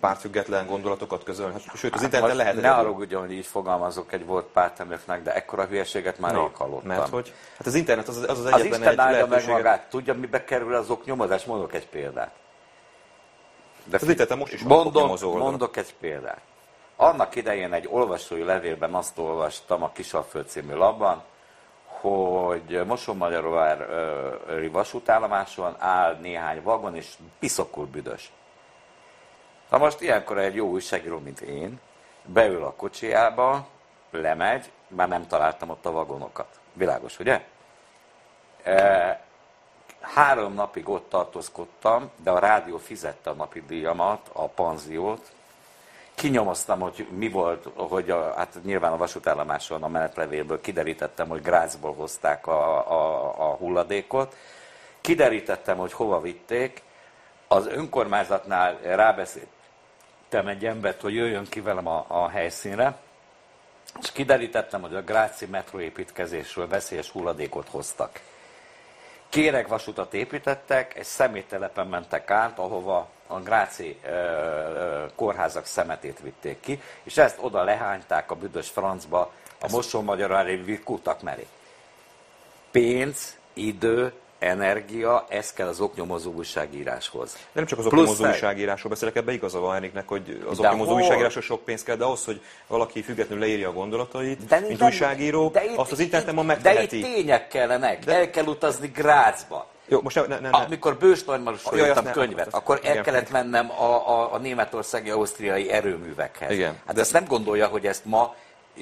[0.00, 1.52] pártfüggetlen gondolatokat közölni?
[1.52, 2.60] Hát, sőt, az hát interneten lehet.
[2.60, 6.88] Ne arra hogy így fogalmazok egy volt pártemlőknek, de ekkora hülyeséget már no, hallottam.
[6.88, 7.32] Mert hogy?
[7.58, 9.88] Hát az internet az az, az egyetlen az Isten egy meg magát.
[9.90, 11.44] Tudja, mibe kerül az oknyomozás?
[11.44, 12.30] Mondok egy példát.
[13.84, 16.40] De figyelj, most is mondok, mondok egy példát.
[16.96, 21.22] Annak idején egy olvasói levélben azt olvastam a Kisalföld című labban,
[21.84, 28.32] hogy Mosonmagyaróvári vasútállomáson áll néhány vagon, és piszokul büdös.
[29.70, 31.80] Na most ilyenkor egy jó újságíró, mint én,
[32.24, 33.66] beül a kocsiába,
[34.10, 36.60] lemegy, már nem találtam ott a vagonokat.
[36.72, 37.44] Világos, ugye?
[40.00, 45.32] Három napig ott tartózkodtam, de a rádió fizette a napi díjamat, a panziót.
[46.16, 51.94] Kinyomoztam, hogy mi volt, hogy a, hát nyilván a vasútállomáson a menetlevélből kiderítettem, hogy Grácsból
[51.94, 54.36] hozták a, a, a hulladékot.
[55.00, 56.82] kiderítettem, hogy hova vitték,
[57.48, 62.96] az önkormányzatnál rábeszéltem egy embert, hogy jöjjön ki velem a, a helyszínre,
[64.00, 68.20] és kiderítettem, hogy a Gráci metroépítkezésről veszélyes hulladékot hoztak.
[69.28, 76.60] Kéreg vasutat építettek, egy szeméttelepen mentek át, ahova a Gráci ö, ö, kórházak szemetét vitték
[76.60, 81.46] ki, és ezt oda lehányták a büdös francba, a Mosón-Magyarári kutak mellé.
[82.70, 87.32] Pénz, idő, energia, ez kell az oknyomozó újságíráshoz.
[87.32, 90.94] De nem csak az oknyomozó újságírásról beszélek, ebbe igaza van Eriknek, hogy az de oknyomozó
[90.94, 94.84] újságírásról sok pénz kell, de ahhoz, hogy valaki függetlenül leírja a gondolatait, de, mint de,
[94.84, 97.00] újságíró, de itt, azt az interneten ma megteheti.
[97.00, 99.66] De itt tények kellenek, de, el kell utazni Grácsba.
[99.88, 100.48] Jó, most ne, ne, ne.
[100.48, 105.70] Amikor Bős Nagymarosról írtam könyvet, ne, akkor el kellett mennem a, a, a németországi, ausztriai
[105.70, 106.50] erőművekhez.
[106.50, 106.78] Igen.
[106.86, 108.34] Hát de ezt nem gondolja, hogy ezt ma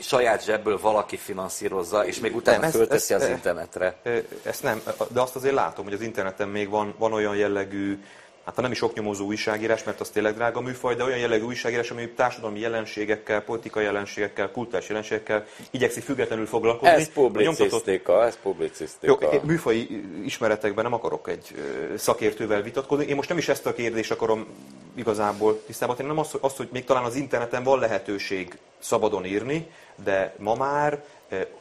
[0.02, 3.96] saját zsebből valaki finanszírozza, és még utána nem, fölteszi ezt, az internetre.
[4.42, 8.04] Ezt nem, de azt azért látom, hogy az interneten még van, van olyan jellegű
[8.44, 11.90] hát ha nem is oknyomozó újságírás, mert az tényleg drága műfaj, de olyan jellegű újságírás,
[11.90, 16.94] ami társadalmi jelenségekkel, politikai jelenségekkel, kultúrás jelenségekkel igyekszik függetlenül foglalkozni.
[16.94, 19.32] Ez publicisztika, ez publicisztika.
[19.32, 21.54] Jó, műfai ismeretekben nem akarok egy
[21.96, 23.06] szakértővel vitatkozni.
[23.06, 24.46] Én most nem is ezt a kérdést akarom
[24.94, 29.24] igazából tisztában tenni, nem az, hogy, az, hogy még talán az interneten van lehetőség szabadon
[29.24, 29.70] írni,
[30.04, 31.04] de ma már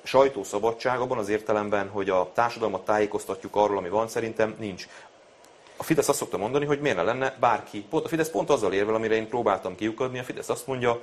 [0.03, 4.87] sajtószabadságban az értelemben, hogy a társadalmat tájékoztatjuk arról, ami van, szerintem nincs.
[5.77, 7.85] A Fidesz azt szokta mondani, hogy miért ne lenne bárki.
[7.89, 10.19] Pont, a Fidesz pont azzal érvel, amire én próbáltam kiukadni.
[10.19, 11.01] A Fidesz azt mondja,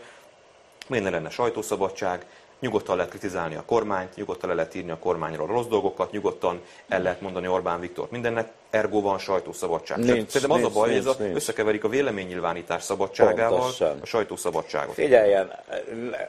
[0.87, 2.27] miért ne lenne sajtószabadság,
[2.61, 7.03] nyugodtan lehet kritizálni a kormányt, nyugodtan le lehet írni a kormányról rossz dolgokat, nyugodtan el
[7.03, 9.99] lehet mondani Orbán Viktor mindennek, ergo van sajtószabadság.
[9.99, 13.99] Nincs, Szerintem az nincs, a baj, nincs, hogy ez a, összekeverik a véleménynyilvánítás szabadságával Pontosan.
[14.03, 14.95] a sajtószabadságot.
[14.95, 15.53] Figyeljen,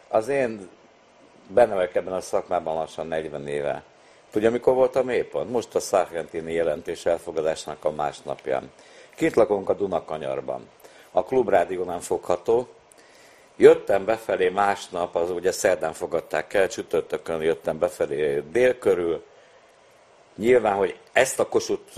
[0.07, 0.69] az én
[1.47, 3.83] bennemek ebben a szakmában lassan 40 éve.
[4.31, 5.47] Tudja, mikor voltam éppen?
[5.47, 8.71] Most a Sargentini jelentés elfogadásnak a másnapján.
[9.15, 10.69] Kint lakunk a Dunakanyarban.
[11.11, 12.67] A klubrádió nem fogható.
[13.57, 19.23] Jöttem befelé másnap, az ugye szerdán fogadták el, csütörtökön jöttem befelé dél körül.
[20.35, 21.93] Nyilván, hogy ezt a Kossuth,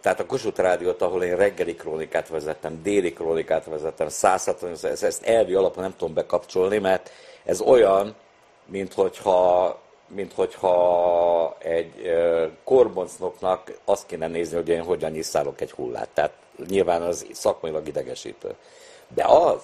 [0.00, 5.54] tehát a Kossuth rádiót, ahol én reggeli krónikát vezettem, déli krónikát vezettem, 160, ezt elvi
[5.54, 7.10] alapon nem tudom bekapcsolni, mert
[7.44, 8.14] ez olyan,
[8.66, 12.14] mint hogyha mint hogyha egy
[12.64, 16.08] korboncnoknak azt kéne nézni, hogy én hogyan nyiszálok egy hullát.
[16.08, 16.32] Tehát
[16.66, 18.54] nyilván az szakmailag idegesítő.
[19.08, 19.62] De az,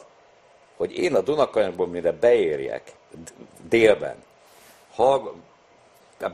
[0.76, 2.92] hogy én a Dunakanyagból mire beérjek
[3.68, 4.16] délben,
[4.94, 5.32] ha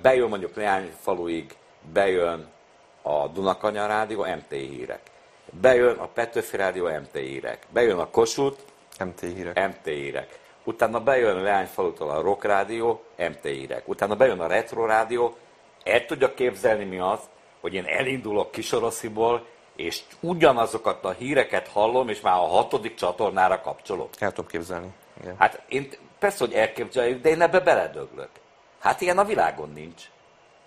[0.03, 1.57] bejön mondjuk néhány faluig,
[1.93, 2.47] bejön
[3.03, 5.01] a Dunakanya Rádió, MT hírek.
[5.61, 7.67] Bejön a Petőfi Rádió, MT hírek.
[7.71, 8.61] Bejön a Kossuth,
[9.05, 9.69] MT hírek.
[9.69, 14.87] MT hírek utána bejön a Leányfalutól a Rock Rádió, MT hírek, utána bejön a Retro
[14.87, 15.37] Rádió,
[15.85, 17.19] el tudja képzelni mi az,
[17.61, 24.09] hogy én elindulok Kisorosziból, és ugyanazokat a híreket hallom, és már a hatodik csatornára kapcsolok.
[24.19, 24.89] El tudom képzelni.
[25.21, 25.35] Igen.
[25.39, 28.29] Hát én persze, hogy elképzeljük, de én ebbe beledöglök.
[28.79, 30.03] Hát ilyen a világon nincs.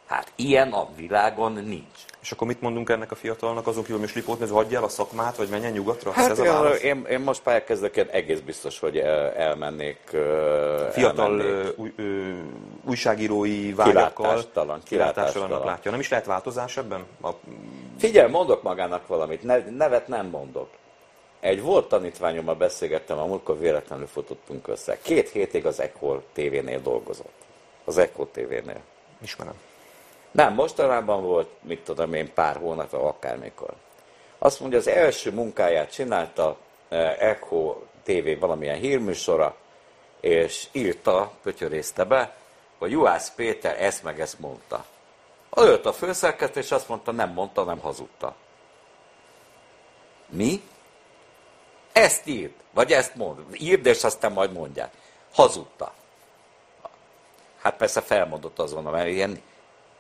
[0.08, 2.00] Hát ilyen a világon nincs.
[2.22, 4.88] És akkor mit mondunk ennek a fiatalnak azon kívül, hogy slipót nézve, hagyja el a
[4.88, 6.12] szakmát, vagy menjen nyugatra?
[6.12, 10.00] Hát ez a én, én most pályakezdek, egész biztos, hogy el, elmennék.
[10.92, 11.78] Fiatal elmennék.
[11.78, 11.94] Új,
[12.86, 15.92] újságírói vágyakkal kilátástalan, kilátástalan látja.
[15.92, 17.06] Nem is lehet változás ebben?
[17.22, 17.30] A...
[17.98, 20.70] Figyelj, mondok magának valamit, ne, nevet nem mondok.
[21.40, 24.98] Egy volt tanítványommal beszélgettem, a múltkor véletlenül futottunk össze.
[25.02, 27.34] Két hétig az Echo TV-nél dolgozott.
[27.86, 28.82] Az Echo TV-nél.
[29.22, 29.54] Ismerem.
[30.32, 33.74] Nem, mostanában volt, mit tudom én, pár hónap, akármikor.
[34.38, 36.58] Azt mondja, az első munkáját csinálta
[36.90, 39.56] eh, Echo TV valamilyen hírműsora,
[40.20, 42.36] és írta, pötyörészte be,
[42.78, 44.86] hogy Juhász Péter ezt meg ezt mondta.
[45.56, 48.36] Ölt a főszerkesztő, és azt mondta, nem mondta, nem hazudta.
[50.28, 50.62] Mi?
[51.92, 53.40] Ezt írt, vagy ezt mond.
[53.54, 54.94] Írd, és aztán majd mondják.
[55.34, 55.94] Hazudta.
[57.62, 59.42] Hát persze felmondott azonnal, mert ilyen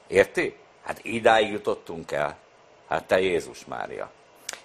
[0.09, 0.55] Érti?
[0.83, 2.37] Hát idáig jutottunk el.
[2.87, 4.11] Hát te Jézus Mária.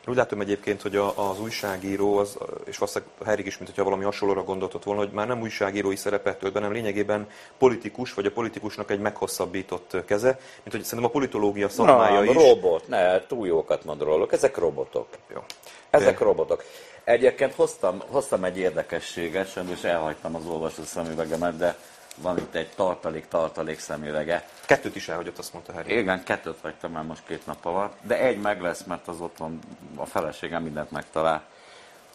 [0.07, 4.42] Úgy látom egyébként, hogy az újságíró, az, és valószínűleg Herik is, mint hogyha valami hasonlóra
[4.42, 7.28] gondoltott volna, hogy már nem újságírói szerepet tölt be, hanem lényegében
[7.59, 10.28] politikus, vagy a politikusnak egy meghosszabbított keze,
[10.62, 12.35] mint hogy szerintem a politológia szakmája Na, is.
[12.35, 15.07] robot, ne, túl jókat mond róluk, ezek robotok.
[15.35, 15.44] Jó.
[15.90, 16.24] Ezek De...
[16.24, 16.64] robotok.
[17.04, 21.76] Egyébként hoztam, hoztam egy érdekességet, sajnos elhagytam az olvasó szemüvegemet, de
[22.14, 24.48] van itt egy tartalék-tartalék szemüvege.
[24.66, 25.98] Kettőt is elhagyott, azt mondta Harry.
[25.98, 29.59] Igen, kettőt hagytam már most két nap alatt, de egy meg lesz, mert az otthon
[29.96, 31.42] a feleségem mindent megtalál.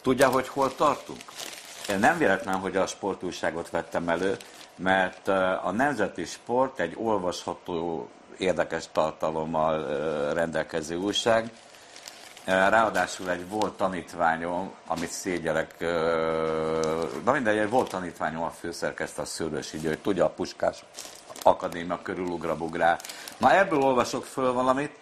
[0.02, 1.20] Tudja, hogy hol tartunk?
[1.88, 4.36] Én nem véletlen, hogy a sportújságot vettem elő,
[4.76, 5.28] mert
[5.62, 8.08] a Nemzeti Sport egy olvasható
[8.38, 9.84] érdekes tartalommal
[10.34, 11.50] rendelkező újság.
[12.44, 15.80] Ráadásul egy volt tanítványom, amit szégyelek,
[17.24, 20.84] na mindegy, egy volt tanítványom a főszerkesztő a Szőlősi György, tudja a Puskás
[21.42, 22.96] Akadémia körül ugrabugrá.
[23.38, 24.98] Na ebből olvasok föl valamit,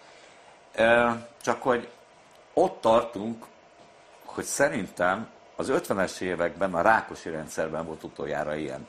[1.41, 1.89] csak hogy
[2.53, 3.45] ott tartunk,
[4.25, 8.87] hogy szerintem az 50-es években a Rákosi rendszerben volt utoljára ilyen.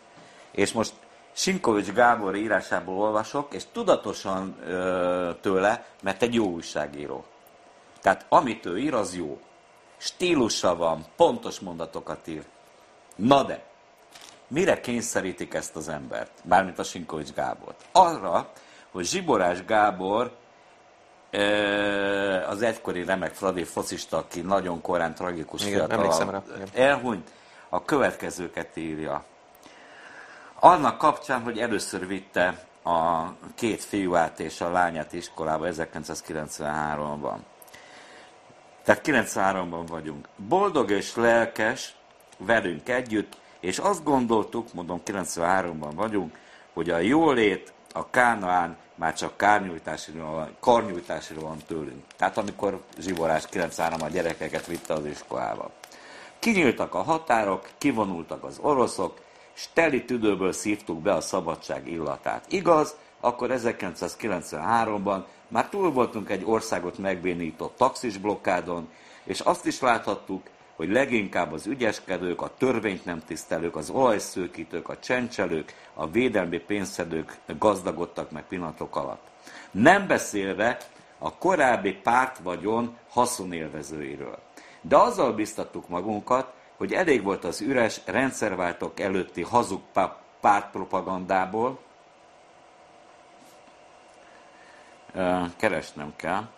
[0.51, 0.93] És most
[1.33, 4.57] Sinkovics Gábor írásából olvasok, és tudatosan
[5.41, 7.25] tőle, mert egy jó újságíró.
[8.01, 9.41] Tehát amit ő ír, az jó.
[9.97, 12.45] Stílusa van, pontos mondatokat ír.
[13.17, 13.63] Na de,
[14.49, 16.31] mire kényszerítik ezt az embert?
[16.45, 17.85] Mármint a Sinkovics Gábort.
[17.93, 18.53] Arra,
[18.91, 20.39] hogy Zsiborás Gábor
[22.49, 27.31] az egykori remek Fradi focista, aki nagyon korán tragikus Igen, fiatal, elhunyt,
[27.69, 29.25] a következőket írja.
[30.61, 37.37] Annak kapcsán, hogy először vitte a két fiúát és a lányát iskolába 1993-ban.
[38.85, 40.29] Tehát 93-ban vagyunk.
[40.37, 41.95] Boldog és lelkes
[42.39, 46.39] velünk együtt, és azt gondoltuk, mondom 93-ban vagyunk,
[46.73, 52.05] hogy a jólét, a Kánaán már csak kárnyújtásról, karnyújtásról van tőlünk.
[52.17, 55.71] Tehát amikor Zsivorás 93 a gyerekeket vitte az iskolába.
[56.39, 59.21] Kinyíltak a határok, kivonultak az oroszok,
[59.55, 62.45] és teli tüdőből szívtuk be a szabadság illatát.
[62.49, 68.89] Igaz, akkor 1993-ban már túl voltunk egy országot megbénított taxis blokkádon,
[69.25, 70.43] és azt is láthattuk,
[70.77, 77.39] hogy leginkább az ügyeskedők, a törvényt nem tisztelők, az olajszőkítők, a csencselők, a védelmi pénzszedők
[77.59, 79.27] gazdagodtak meg pillanatok alatt.
[79.71, 80.79] Nem beszélve
[81.19, 84.39] a korábbi pártvagyon haszonélvezőiről.
[84.81, 89.81] De azzal biztattuk magunkat, hogy elég volt az üres rendszerváltók előtti hazug
[90.41, 91.79] pártpropagandából,
[95.57, 96.49] keresnem kell,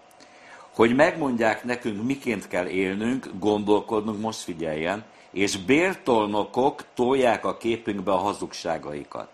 [0.74, 8.16] hogy megmondják nekünk, miként kell élnünk, gondolkodnunk, most figyeljen, és bértolnokok tolják a képünkbe a
[8.16, 9.28] hazugságaikat.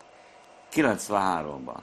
[0.72, 1.78] 93-ban.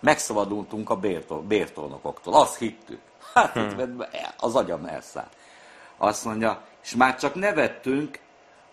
[0.00, 2.34] Megszabadultunk a bértol, bértolnokoktól.
[2.34, 3.00] Azt hittük.
[3.34, 4.04] Hát hmm.
[4.38, 5.28] az agyam elszáll.
[5.96, 8.18] Azt mondja, és már csak nevettünk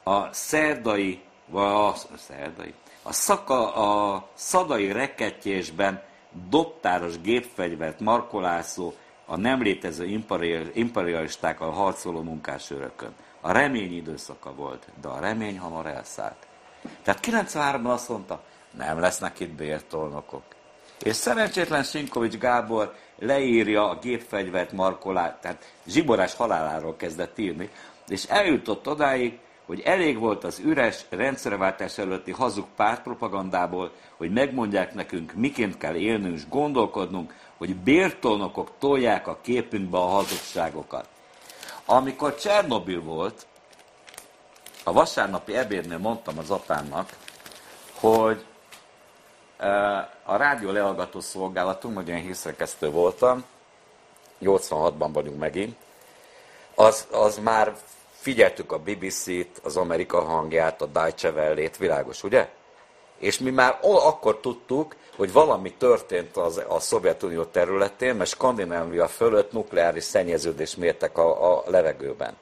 [0.03, 6.01] a szerdai, vagy a szerdai, a, szaka, a szadai rekettyésben
[6.49, 8.93] dobtáros gépfegyvert markolászó
[9.25, 10.23] a nem létező
[10.73, 13.13] imperialistákkal harcoló munkásőrökön.
[13.41, 16.47] A remény időszaka volt, de a remény hamar elszállt.
[17.03, 18.43] Tehát 93-ban azt mondta,
[18.77, 20.43] nem lesznek itt bértolnokok.
[21.03, 27.69] És szerencsétlen Sinkovics Gábor leírja a gépfegyvert markolát, tehát zsiborás haláláról kezdett írni,
[28.07, 35.33] és eljutott odáig, hogy elég volt az üres rendszerváltás előtti hazug pártpropagandából, hogy megmondják nekünk,
[35.33, 41.07] miként kell élnünk és gondolkodnunk, hogy bértolnokok tolják a képünkbe a hazugságokat.
[41.85, 43.45] Amikor Csernobil volt,
[44.83, 47.09] a vasárnapi ebédnél mondtam az apámnak,
[47.99, 48.45] hogy
[49.57, 49.69] e,
[50.23, 53.43] a rádió lehallgató szolgálatunk, hogy én hírszerkesztő voltam,
[54.41, 55.75] 86-ban vagyunk megint,
[56.75, 57.75] az, az már
[58.21, 62.49] figyeltük a BBC-t, az Amerika hangját, a Deutsche Welle-t, világos, ugye?
[63.17, 69.51] És mi már akkor tudtuk, hogy valami történt az, a Szovjetunió területén, mert Skandinávia fölött
[69.51, 72.37] nukleáris szennyeződést mértek a, a levegőben.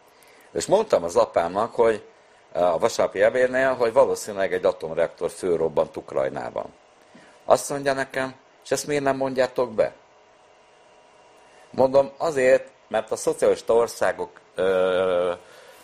[0.53, 2.03] És mondtam az apámnak, hogy
[2.51, 6.73] a vasárnapi evérnél, hogy valószínűleg egy atomreaktor fölrobbant Ukrajnában.
[7.45, 9.93] Azt mondja nekem, és ezt miért nem mondjátok be?
[11.71, 15.33] Mondom, azért, mert a szocialista országok ö,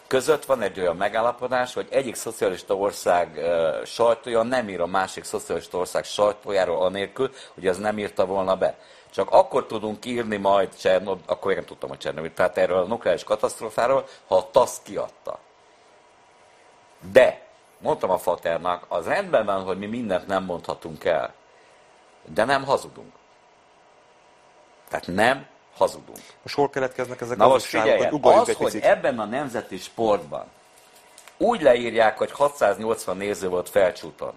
[0.07, 3.39] között van egy olyan megállapodás, hogy egyik szocialista ország
[3.85, 8.77] sajtója nem ír a másik szocialista ország sajtójáról anélkül, hogy az nem írta volna be.
[9.09, 12.85] Csak akkor tudunk írni majd Csernobyl, akkor én nem tudtam a Csernobyl, tehát erről a
[12.85, 15.39] nukleáris katasztrófáról, ha a TASZ kiadta.
[17.11, 17.41] De,
[17.77, 21.33] mondtam a Faternak, az rendben van, hogy mi mindent nem mondhatunk el,
[22.25, 23.13] de nem hazudunk.
[24.89, 26.19] Tehát nem hazudunk.
[26.41, 30.45] Most hol keletkeznek ezek Na most figyelj, az, egy hogy ebben a nemzeti sportban
[31.37, 34.33] úgy leírják, hogy 680 néző volt felcsúton,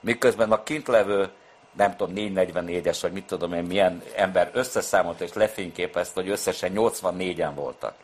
[0.00, 1.30] miközben a kintlevő
[1.72, 7.50] nem tudom, 444-es, vagy mit tudom én, milyen ember összeszámolt és lefényképezte, hogy összesen 84-en
[7.54, 7.94] voltak.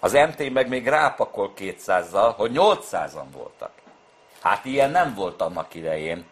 [0.00, 3.70] Az MT meg még rápakol 200-zal, hogy 800-an voltak.
[4.40, 6.24] Hát ilyen nem volt annak idején.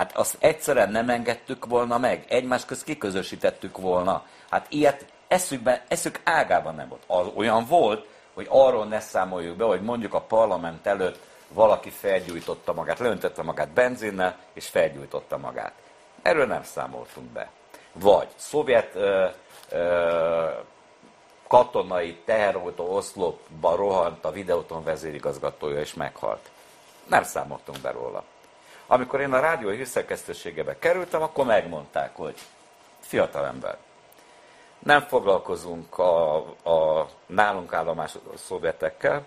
[0.00, 4.26] Hát azt egyszerűen nem engedtük volna meg, egymás közt kiközösítettük volna.
[4.50, 7.02] Hát ilyet eszükben, eszük ágában nem volt.
[7.06, 12.72] Az olyan volt, hogy arról ne számoljuk be, hogy mondjuk a parlament előtt valaki felgyújtotta
[12.72, 15.72] magát, leöntötte magát benzinnel, és felgyújtotta magát.
[16.22, 17.50] Erről nem számoltunk be.
[17.92, 19.26] Vagy szovjet ö,
[19.70, 20.48] ö,
[21.46, 26.50] katonai teherautó oszlopba rohant a videóton vezérigazgatója és meghalt.
[27.06, 28.24] Nem számoltunk be róla.
[28.92, 32.34] Amikor én a rádió hírszerkesztőségebe kerültem, akkor megmondták, hogy
[33.00, 33.76] fiatalember,
[34.78, 39.26] nem foglalkozunk a, a nálunk állomás szovjetekkel,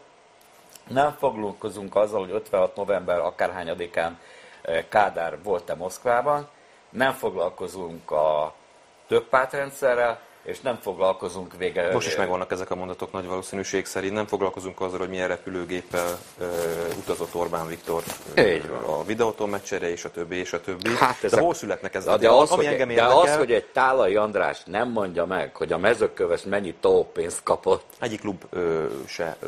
[0.87, 4.19] nem foglalkozunk azzal, hogy 56 november akárhányadikán
[4.61, 6.47] eh, Kádár volt-e Moszkvában,
[6.89, 8.53] nem foglalkozunk a
[9.07, 11.93] több pártrendszerrel, és nem foglalkozunk vége...
[11.93, 14.13] Most is megvannak ezek a mondatok nagy valószínűség szerint.
[14.13, 16.47] Nem foglalkozunk azzal, hogy milyen repülőgéppel uh,
[16.97, 18.03] utazott Orbán Viktor
[18.37, 18.83] Így van.
[18.83, 20.89] a videóton meccsere, és a többi, és a többi.
[20.89, 22.13] Hát de ezek- hol születnek ezek?
[22.13, 25.55] De, de, az, ami hogy, engem de az, hogy egy Tálai András nem mondja meg,
[25.55, 29.45] hogy a mezőköves mennyi tópénzt kapott, Egyik klub ö, se ö,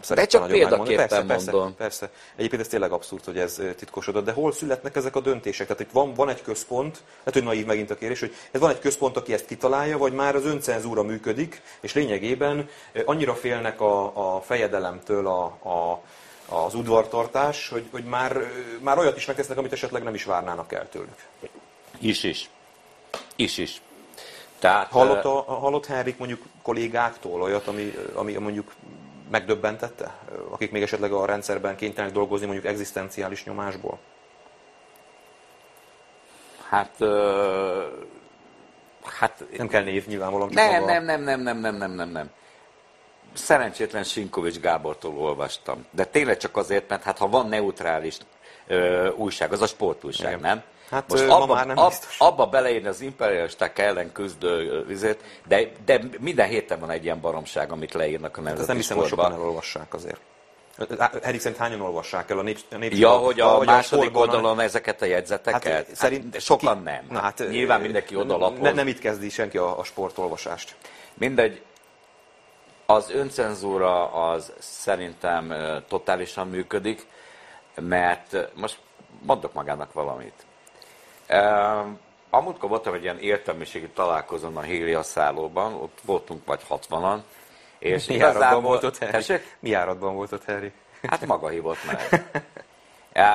[0.00, 1.74] szerette csak példaképpen persze, persze, mondom.
[1.76, 2.10] Persze.
[2.36, 5.66] Egyébként ez tényleg abszurd, hogy ez ö, titkosodott, de hol születnek ezek a döntések?
[5.66, 8.70] Tehát itt van, van egy központ, lehet, hogy naív megint a kérés, hogy ez van
[8.70, 13.80] egy központ, aki ezt kitalálja, vagy már az öncenzúra működik, és lényegében ö, annyira félnek
[13.80, 16.02] a, a fejedelemtől a, a
[16.52, 18.44] az udvartartás, hogy, hogy már, ö,
[18.80, 21.26] már olyat is megtesznek, amit esetleg nem is várnának el tőlük.
[21.98, 22.50] is is.
[23.36, 23.80] Is is.
[24.58, 28.72] Tehát, Hallott, a, hallott Henrik mondjuk kollégáktól olyat, ami, ami mondjuk
[29.30, 30.14] megdöbbentette?
[30.50, 33.98] Akik még esetleg a rendszerben kénytelenek dolgozni mondjuk egzisztenciális nyomásból?
[36.68, 36.96] Hát,
[39.18, 42.30] hát Nem kell név nyilvánvalóan, nem, nem, nem, nem, nem, nem, nem, nem, nem.
[43.32, 45.86] Szerencsétlen Sinkovics Gábortól olvastam.
[45.90, 48.18] De tényleg csak azért, mert hát ha van neutrális
[48.66, 50.40] ö, újság, az a sportújság, Igen.
[50.40, 50.62] nem?
[50.90, 55.70] Hát, Most ma abba, már nem ab, abba beleírni az imperialisták ellen küzdő vizet, de,
[55.84, 58.96] de minden héten van egy ilyen baromság, amit leírnak a Hát nemzeti ezt nem hiszem,
[58.96, 60.20] hogy sokan elolvassák azért.
[61.22, 65.02] Szerint hányan olvassák el a nép, a Ja, hogy a vagy második a- oldalon ezeket
[65.02, 65.64] a jegyzeteket?
[65.64, 67.06] Hát, Hát, szerint hát, sokan ki- nem.
[67.10, 68.58] Na, hát, Nyilván mindenki ö, odalapoz.
[68.60, 70.76] Ne, nem itt kezdi senki a, a sportolvasást.
[71.14, 71.62] Mindegy,
[72.86, 75.54] az öncenzúra az szerintem
[75.88, 77.06] totálisan működik,
[77.80, 78.78] mert most
[79.22, 80.44] mondok magának valamit.
[82.30, 87.18] Amúgykor voltam egy ilyen értelmiségi találkozón a Hélia szállóban, ott voltunk vagy 60-an,
[87.80, 88.60] és Mi igazából...
[88.60, 88.98] volt ott?
[88.98, 89.56] Tessék?
[89.58, 90.72] Mi áradban volt ott Henrik?
[91.02, 92.24] Hát maga hívott meg.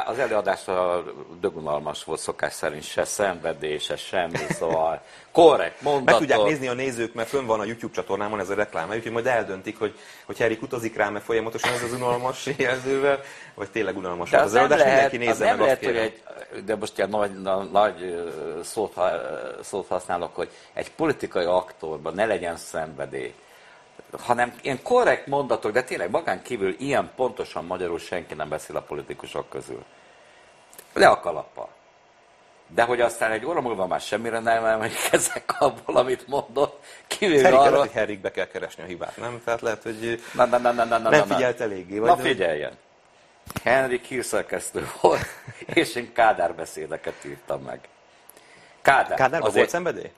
[0.06, 1.04] Az előadás a
[1.40, 6.20] dögunalmas volt szokás szerint, se szenvedése, semmi, szóval korrekt Meg mondatok.
[6.20, 9.26] tudják nézni a nézők, mert fönn van a YouTube csatornámon ez a reklám, úgyhogy majd
[9.28, 13.20] eldöntik, hogy, hogy Henrik utazik rám, mert folyamatosan ez az unalmas jelzővel,
[13.54, 15.98] vagy tényleg unalmas De volt az az előadás, lehet, mindenki nézze meg, azt lehet hogy
[15.98, 16.22] egy,
[16.66, 18.32] de most ilyen nagy, nagy,
[18.64, 18.94] szót,
[19.62, 23.34] szót használok, hogy egy politikai aktorban ne legyen szenvedély,
[24.20, 28.82] hanem ilyen korrekt mondatok, de tényleg magán kívül ilyen pontosan magyarul senki nem beszél a
[28.82, 29.84] politikusok közül.
[30.94, 31.70] Le a kalappal.
[32.68, 37.68] De hogy aztán egy óra múlva már semmire nem emlékezek abból, amit mondott, kivéve lehet,
[37.68, 37.80] arra...
[37.80, 39.42] hogy Henrikbe kell keresni a hibát, nem?
[39.44, 41.36] Tehát lehet, hogy Na, na, na, na, na, na, nem na.
[41.36, 41.98] figyelt eléggé.
[41.98, 42.78] Na Vagy figyeljen!
[43.64, 45.26] Henrik hírszerkesztő volt,
[45.74, 47.80] és én Kádár beszédeket írtam meg.
[48.82, 49.18] Kádár.
[49.18, 50.12] Kádárban azért- volt szenvedély?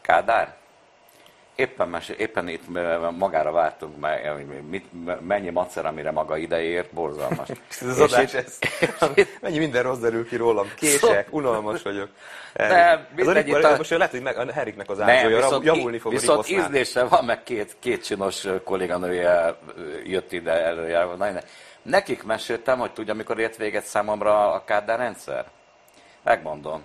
[0.00, 0.56] Kádár?
[1.58, 2.62] Éppen, mes, éppen itt
[3.18, 4.06] magára vártunk,
[4.68, 4.84] mit,
[5.26, 7.48] mennyi macer, amire maga ideért, borzalmas.
[7.80, 8.58] Ez az És itt- ez.
[9.40, 10.70] Mennyi minden rossz derül ki rólam.
[10.76, 12.08] Kések, unalmas vagyok.
[12.54, 16.12] Nem, ez a itt a- most lehet, hogy meg, a Henriknek az viszont, javulni fog
[16.12, 19.58] viszont ízlése van, meg két, két csinos kolléganője
[20.04, 20.72] jött ide
[21.18, 21.42] ne-
[21.82, 25.44] Nekik meséltem, hogy tudja, mikor ért véget számomra a Kádár rendszer?
[26.22, 26.84] Megmondom.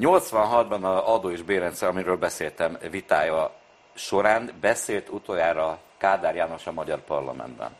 [0.00, 3.57] 86-ban az adó és bérrendszer, amiről beszéltem, vitája
[3.98, 7.76] során beszélt utoljára Kádár János a magyar parlamentben.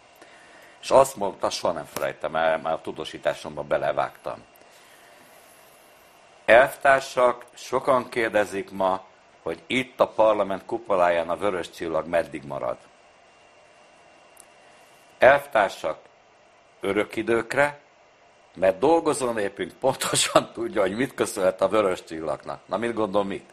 [0.81, 4.45] És azt mondta, soha nem felejtem el, már a tudósításomban belevágtam.
[6.45, 9.05] Elvtársak, sokan kérdezik ma,
[9.43, 12.77] hogy itt a parlament kupoláján a vörös csillag meddig marad.
[15.19, 15.99] Elvtársak,
[16.81, 17.81] örök időkre,
[18.55, 22.61] mert dolgozó népünk pontosan tudja, hogy mit köszönhet a vörös csillagnak.
[22.67, 23.53] Na mit gondol mit?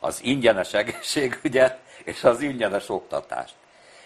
[0.00, 3.54] Az ingyenes egészségügyet és az ingyenes oktatást.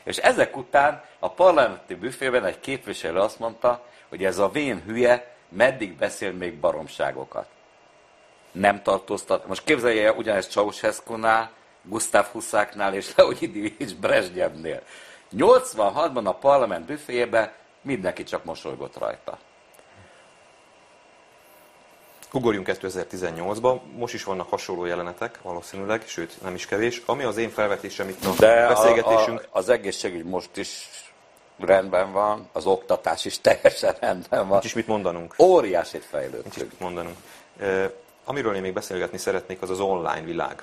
[0.03, 5.34] És ezek után a parlamenti büfében egy képviselő azt mondta, hogy ez a vén hülye
[5.49, 7.47] meddig beszél még baromságokat.
[8.53, 9.47] Nem tartóztat.
[9.47, 11.51] Most képzelje el ugyanezt Ceausescu-nál,
[11.82, 14.82] Gustav Huszáknál és Leonid Brezsnyevnél.
[15.36, 19.38] 86-ban a parlament büféjében mindenki csak mosolygott rajta.
[22.35, 27.03] Ugorjunk 2018-ba, most is vannak hasonló jelenetek, valószínűleg, sőt nem is kevés.
[27.07, 30.89] Ami az én felvetésem itt a De beszélgetésünk, a, a, az egészségügy most is
[31.59, 34.49] rendben van, az oktatás is teljesen rendben van.
[34.49, 35.35] nincs is mit mondanunk.
[35.39, 36.70] Óriási Nincs is fejlődtünk.
[36.70, 37.16] mit mondanunk.
[38.24, 40.62] Amiről én még beszélgetni szeretnék, az az online világ.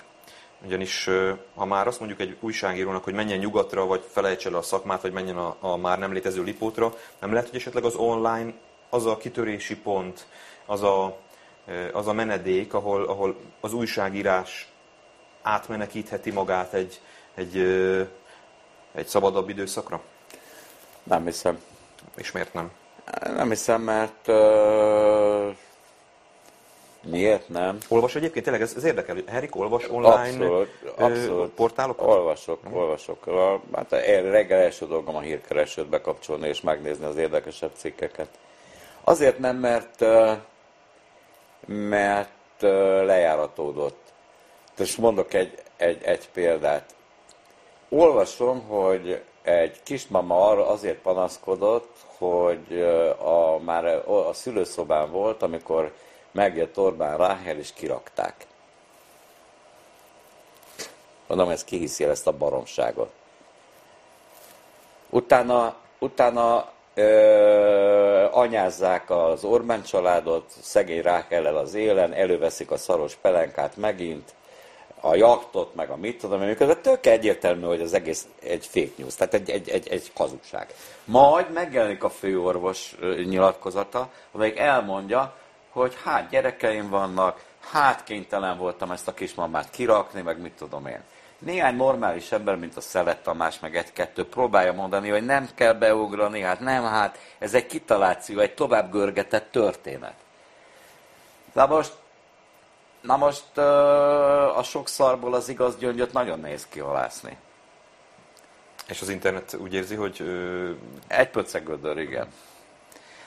[0.65, 1.09] Ugyanis
[1.55, 5.11] ha már azt mondjuk egy újságírónak, hogy menjen nyugatra, vagy felejtse el a szakmát, vagy
[5.11, 8.53] menjen a, a már nem létező lipótra, nem lehet, hogy esetleg az online
[8.89, 10.25] az a kitörési pont,
[10.65, 11.17] az a,
[11.93, 14.71] az a menedék, ahol, ahol az újságírás
[15.41, 16.99] átmenekítheti magát egy,
[17.35, 17.57] egy,
[18.93, 20.01] egy szabadabb időszakra?
[21.03, 21.61] Nem hiszem.
[22.15, 22.71] És miért nem?
[23.21, 25.55] Nem hiszem, mert uh,
[27.03, 27.77] miért nem?
[27.87, 31.49] Olvas egyébként, tényleg ez, ez érdekel, Herik, olvas online abszolút, abszolút.
[31.49, 32.07] portálokat?
[32.07, 32.75] Olvasok, hmm.
[32.75, 33.25] olvasok.
[33.73, 33.91] Hát
[34.29, 38.29] reggel első dolgom a hírkeresőt bekapcsolni és megnézni az érdekesebb cikkeket.
[39.03, 40.01] Azért nem, mert,
[41.65, 42.61] mert
[43.05, 43.99] lejáratódott.
[44.77, 46.95] És mondok egy, egy, egy példát.
[47.89, 52.81] Olvasom, hogy egy kismama arra azért panaszkodott, hogy
[53.19, 55.93] a, már a szülőszobán volt, amikor
[56.31, 58.47] megjött Orbán Ráhel, és kirakták.
[61.27, 63.11] Mondom, ez kihiszi ezt a baromságot.
[65.09, 66.71] Utána, utána
[68.31, 74.33] anyázzák az Orbán családot, szegény Ráhellel az élen, előveszik a szaros pelenkát megint,
[75.01, 79.15] a jaktot, meg a mit tudom, miközben tök egyértelmű, hogy az egész egy fake news,
[79.15, 80.67] tehát egy, egy, egy, egy hazugság.
[81.05, 82.95] Majd megjelenik a főorvos
[83.25, 85.35] nyilatkozata, amelyik elmondja,
[85.69, 91.01] hogy hát gyerekeim vannak, hát kénytelen voltam ezt a kismamát kirakni, meg mit tudom én.
[91.41, 96.41] Néhány normális ember, mint a Szelet Tamás, meg egy-kettő próbálja mondani, hogy nem kell beugrani,
[96.41, 100.15] hát nem, hát ez egy kitaláció, egy tovább görgetett történet.
[101.53, 101.93] De most
[103.01, 103.57] Na most
[104.57, 107.37] a sok szarból az igaz gyöngyöt nagyon nehéz kihalászni.
[108.87, 110.23] És az internet úgy érzi, hogy...
[111.07, 112.27] Egy pöcegödör, igen.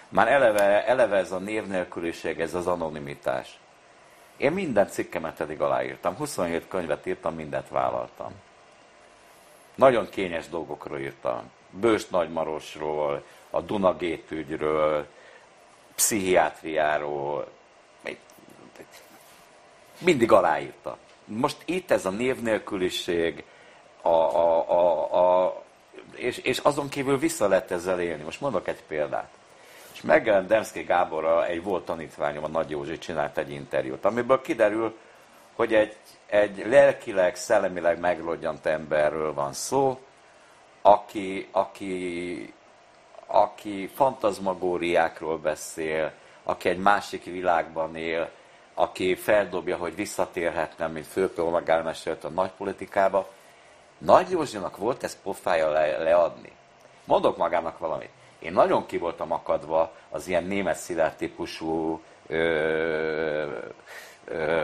[0.09, 3.59] Már eleve, eleve ez a név nélküliség, ez az anonimitás.
[4.37, 6.17] Én minden cikkemet eddig aláírtam.
[6.17, 8.33] 27 könyvet írtam, mindent vállaltam.
[9.75, 11.51] Nagyon kényes dolgokról írtam.
[11.71, 14.35] Bős Nagymarosról, a Dunagét
[15.95, 17.49] pszichiátriáról,
[19.99, 20.99] mindig aláírta.
[21.25, 23.45] Most itt ez a név nélküliség,
[24.03, 25.63] a, a, a, a,
[26.15, 28.23] és, és azon kívül vissza lehet ezzel élni.
[28.23, 29.31] Most mondok egy példát.
[30.05, 34.97] És megjelent Demszki Gáborra egy volt tanítványom, a Nagy Józsi csinált egy interjút, amiből kiderül,
[35.55, 35.97] hogy egy,
[36.27, 40.01] egy lelkileg, szellemileg meglodjant emberről van szó,
[40.83, 42.55] aki, aki,
[43.27, 48.31] aki fantazmagóriákról beszél, aki egy másik világban él,
[48.75, 53.29] aki feldobja, hogy visszatérhetne, mint főpolgármestert a nagypolitikába.
[53.99, 56.53] Nagy Józsinak volt ez pofája le, leadni.
[57.05, 58.11] Mondok magának valamit.
[58.45, 63.47] Én nagyon ki voltam akadva az ilyen német szilárd típusú ö,
[64.25, 64.63] ö,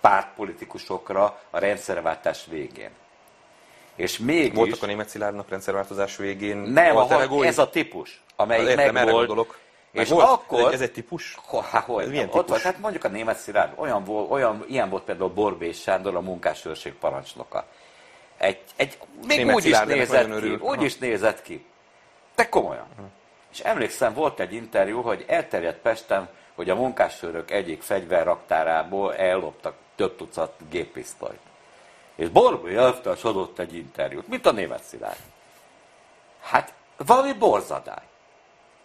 [0.00, 2.90] pártpolitikusokra a rendszerváltás végén.
[3.96, 4.54] És mégis...
[4.54, 9.56] Voltak a német szilárdnak rendszerváltozás végén Nem, ahol ez a típus, amelyik meg volt,
[9.92, 10.72] és volt, akkor...
[10.72, 11.38] Ez egy típus?
[11.70, 12.40] Há, hol, ez milyen típus?
[12.40, 16.14] Ott volt, hát mondjuk a német szilárd, olyan, volt, olyan, ilyen volt például Borbés Sándor,
[16.14, 17.66] a munkásőrség parancsnoka.
[18.36, 21.64] Egy, egy, még német úgy is nézett ki, úgy is nézett ki.
[22.34, 22.86] De komolyan.
[22.96, 23.02] Ha.
[23.52, 30.16] És emlékszem, volt egy interjú, hogy elterjedt Pesten, hogy a munkásőrök egyik fegyverraktárából elloptak több
[30.16, 31.40] tucat géppisztolyt.
[32.14, 35.18] És Borbé elvtárs adott egy interjút, mint a német szilárd.
[36.40, 38.04] Hát valami borzadály.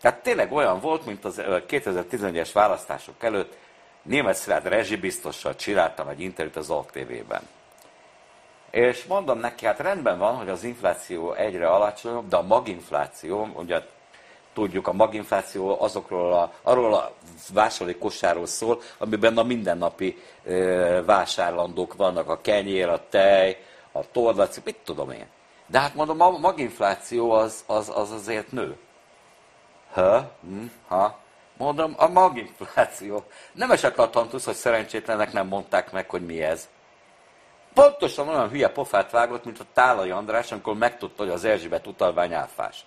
[0.01, 3.57] Tehát tényleg olyan volt, mint az 2011-es választások előtt,
[4.01, 7.47] német Szilárd rezsibiztossal csináltam egy interjút az ATV-ben.
[8.71, 13.81] És mondom neki, hát rendben van, hogy az infláció egyre alacsonyabb, de a maginfláció, ugye
[14.53, 17.11] tudjuk, a maginfláció azokról a, arról a
[17.53, 20.53] vásárlói kosáról szól, amiben a mindennapi e,
[21.01, 25.25] vásárlandók vannak, a kenyér, a tej, a torlaci, mit tudom én.
[25.67, 28.77] De hát mondom, a maginfláció az, az, az azért nő.
[29.93, 31.17] Ha, hm, ha.
[31.57, 33.23] Mondom, a maginfláció.
[33.51, 36.69] Nem esett a tantusz, hogy szerencsétlenek nem mondták meg, hogy mi ez.
[37.73, 42.33] Pontosan olyan hülye pofát vágott, mint a Tálai András, amikor megtudta, hogy az Erzsébet utalvány
[42.33, 42.85] áfás.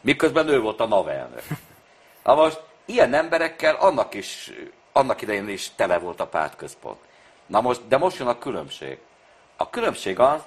[0.00, 1.42] Miközben ő volt a navelnök.
[2.24, 4.52] Na most, ilyen emberekkel annak is,
[4.92, 6.98] annak idején is tele volt a pártközpont.
[7.46, 8.98] Na most, de most jön a különbség.
[9.56, 10.40] A különbség az,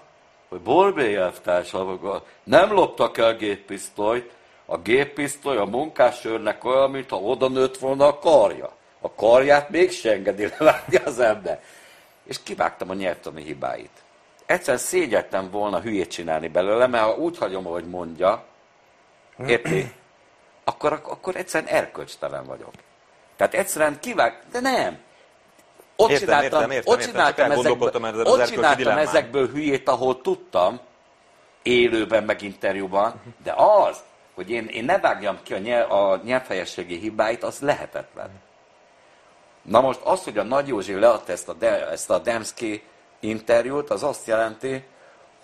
[0.50, 4.32] hogy Borbély elvtársak nem loptak el géppisztolyt,
[4.66, 8.72] a géppisztoly a munkásőrnek olyan, mintha oda nőtt volna a karja.
[9.02, 11.64] A karját még engedi levágni az ember.
[12.24, 14.04] És kivágtam a nyelvtani hibáit.
[14.46, 18.46] Egyszer szégyeltem volna hülyét csinálni belőle, mert ha úgy hagyom, ahogy mondja,
[19.48, 19.92] érti?
[20.66, 22.72] Akkor, akkor egyszerűen erkölcstelen vagyok.
[23.36, 24.98] Tehát egyszerűen kivág, de nem.
[25.96, 30.80] ott Értem, csináltam, értem, értem, ott csináltam, ezekből, az ott csináltam ezekből hülyét, ahol tudtam,
[31.64, 33.98] élőben, meg interjúban, de az,
[34.34, 38.30] hogy én, én ne vágjam ki a, nyelv, a nyelvhelyességi hibáit, az lehetetlen.
[39.64, 41.56] Na most az, hogy a Nagy Józsi leadta ezt a,
[41.92, 42.84] ezt a Demszki
[43.20, 44.84] interjút, az azt jelenti,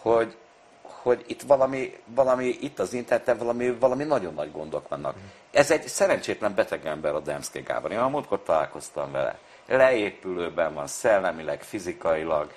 [0.01, 0.35] hogy,
[0.81, 5.15] hogy itt valami, valami, itt az interneten valami, valami nagyon nagy gondok vannak.
[5.51, 7.91] Ez egy szerencsétlen beteg ember a Demszki Gábor.
[7.91, 9.37] Én a múltkor találkoztam vele.
[9.67, 12.51] Leépülőben van, szellemileg, fizikailag,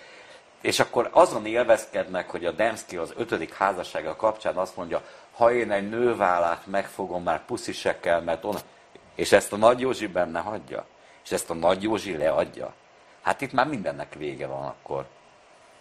[0.60, 5.02] és akkor azon élvezkednek, hogy a Demszki az ötödik házassága kapcsán azt mondja,
[5.32, 8.60] ha én egy nővállát megfogom, már puszi se kell, mert onnan...
[9.14, 10.86] És ezt a Nagy Józsi benne hagyja.
[11.24, 12.74] És ezt a Nagy Józsi leadja.
[13.22, 15.06] Hát itt már mindennek vége van akkor.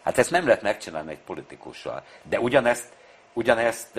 [0.04, 2.04] Hát ezt nem lehet megcsinálni egy politikussal.
[2.24, 2.90] De ugyanezt,
[3.34, 3.96] ugyanezt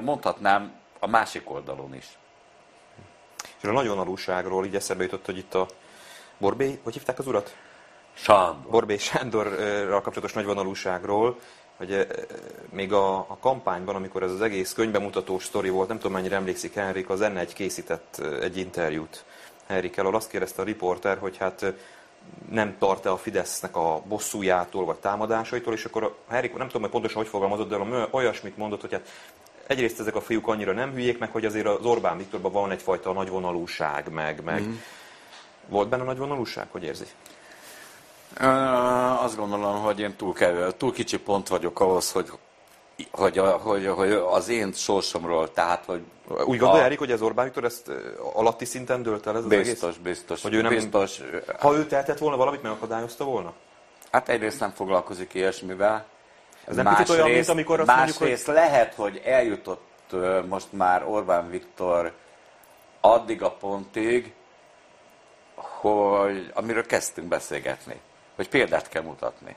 [0.00, 2.18] mondhatnám a másik oldalon is.
[3.62, 5.66] És a nagyvonalúságról így eszembe jutott, hogy itt a
[6.38, 7.56] Borbé, hogy hívták az urat?
[8.12, 8.70] Sándor.
[8.70, 11.38] Borbé Sándorral kapcsolatos nagyvonalúságról,
[11.76, 12.06] hogy
[12.70, 16.74] még a, a kampányban, amikor ez az egész könyvbemutató sztori volt, nem tudom mennyire emlékszik
[16.74, 19.24] Henrik, az N1 készített eh, egy interjút
[19.66, 20.14] Henrik elől.
[20.14, 21.74] Azt kérdezte a riporter, hogy hát
[22.50, 27.16] nem tart-e a Fidesznek a bosszújától vagy támadásaitól, és akkor Henrik, nem tudom, hogy pontosan
[27.16, 29.08] hogy fogalmazott, de olyasmit mondott, hogy hát
[29.66, 33.12] egyrészt ezek a fiúk annyira nem hülyék, meg hogy azért az Orbán Viktorban van egyfajta
[33.12, 34.74] nagyvonalúság, meg, meg mm.
[35.68, 37.06] volt benne nagyvonalúság, hogy érzi?
[39.18, 42.30] Azt gondolom, hogy én túl, kevő, túl kicsi pont vagyok ahhoz, hogy,
[43.10, 46.02] hogy, a, hogy, hogy az én sorsomról, tehát, hogy
[46.44, 47.90] Úgy gondolja, Erik, hogy az Orbán Viktor ezt
[48.32, 50.02] alatti szinten dölt el ez az biztos, egész?
[50.02, 51.20] biztos, Hogy ő nem- biztos.
[51.58, 53.52] Ha ő tehetett volna valamit, megakadályozta volna?
[54.10, 56.06] Hát egyrészt nem foglalkozik ilyesmivel.
[56.64, 60.14] Ez nem picit olyan, mint amikor azt mondjuk, másrészt lehet, hogy eljutott
[60.48, 62.12] most már Orbán Viktor
[63.00, 64.32] addig a pontig,
[65.54, 68.00] hogy amiről kezdtünk beszélgetni,
[68.36, 69.56] hogy példát kell mutatni.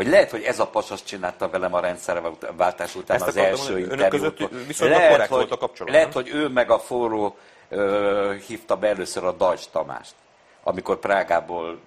[0.00, 4.48] Hogy lehet, hogy ez a pasas csinálta velem a rendszerváltás után Ezt az első interjút.
[4.66, 6.22] viszonylag korrekt volt a kapcsolat, Lehet, nem?
[6.22, 7.36] hogy ő meg a forró
[7.68, 10.14] ö, hívta be először a Dajcs Tamást,
[10.62, 11.78] amikor Prágából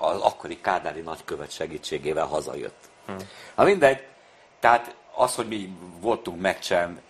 [0.00, 2.88] az akkori Kádári nagykövet segítségével hazajött.
[3.06, 3.12] Hm.
[3.54, 4.02] Na mindegy,
[4.60, 7.00] tehát az, hogy mi voltunk meccsen,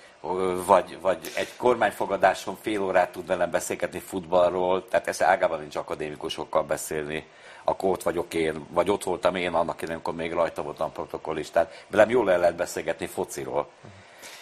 [0.67, 6.63] vagy, vagy egy kormányfogadáson fél órát tud velem beszélgetni futballról, tehát ez ágában nincs akadémikusokkal
[6.63, 7.27] beszélni,
[7.65, 11.85] akkor ott vagyok én, vagy ott voltam én annak idején, amikor még rajta voltam protokollistát,
[11.89, 13.69] velem jól el lehet beszélgetni fociról.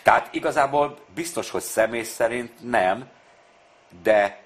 [0.03, 3.09] Tehát igazából biztos, hogy személy szerint nem,
[4.03, 4.43] de,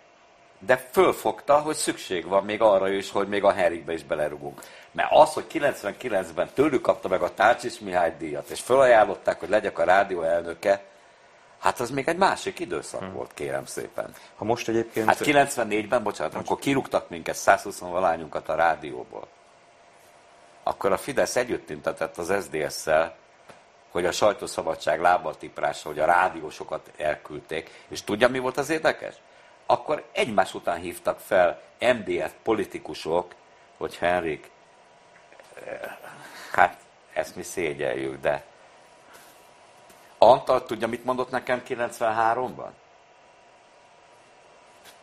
[0.59, 4.61] de fölfogta, hogy szükség van még arra is, hogy még a Henrikbe is belerugunk.
[4.91, 9.79] Mert az, hogy 99-ben tőlük kapta meg a Tárcsis Mihály díjat, és felajánlották, hogy legyek
[9.79, 10.85] a rádió elnöke,
[11.63, 14.15] hát az még egy másik időszak volt, kérem szépen.
[14.37, 15.07] Ha most egyébként...
[15.07, 19.29] Hát 94-ben, bocsánat, amikor kirúgtak minket 120 valányunkat a rádióból,
[20.63, 23.17] akkor a Fidesz együtt intetett az SDS-szel,
[23.91, 27.85] hogy a sajtószabadság lábbal tiprása, hogy a rádiósokat elküldték.
[27.89, 29.15] És tudja, mi volt az érdekes?
[29.67, 33.35] Akkor egymás után hívtak fel MDF politikusok,
[33.77, 34.51] hogy Henrik,
[35.55, 35.81] eh,
[36.53, 36.77] hát
[37.13, 38.45] ezt mi szégyeljük, de
[40.25, 42.69] Antal tudja, mit mondott nekem 93-ban?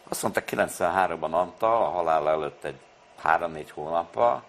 [0.09, 2.79] Azt mondta 93-ban Antal, a halál előtt egy
[3.23, 4.43] 3-4 hónappal,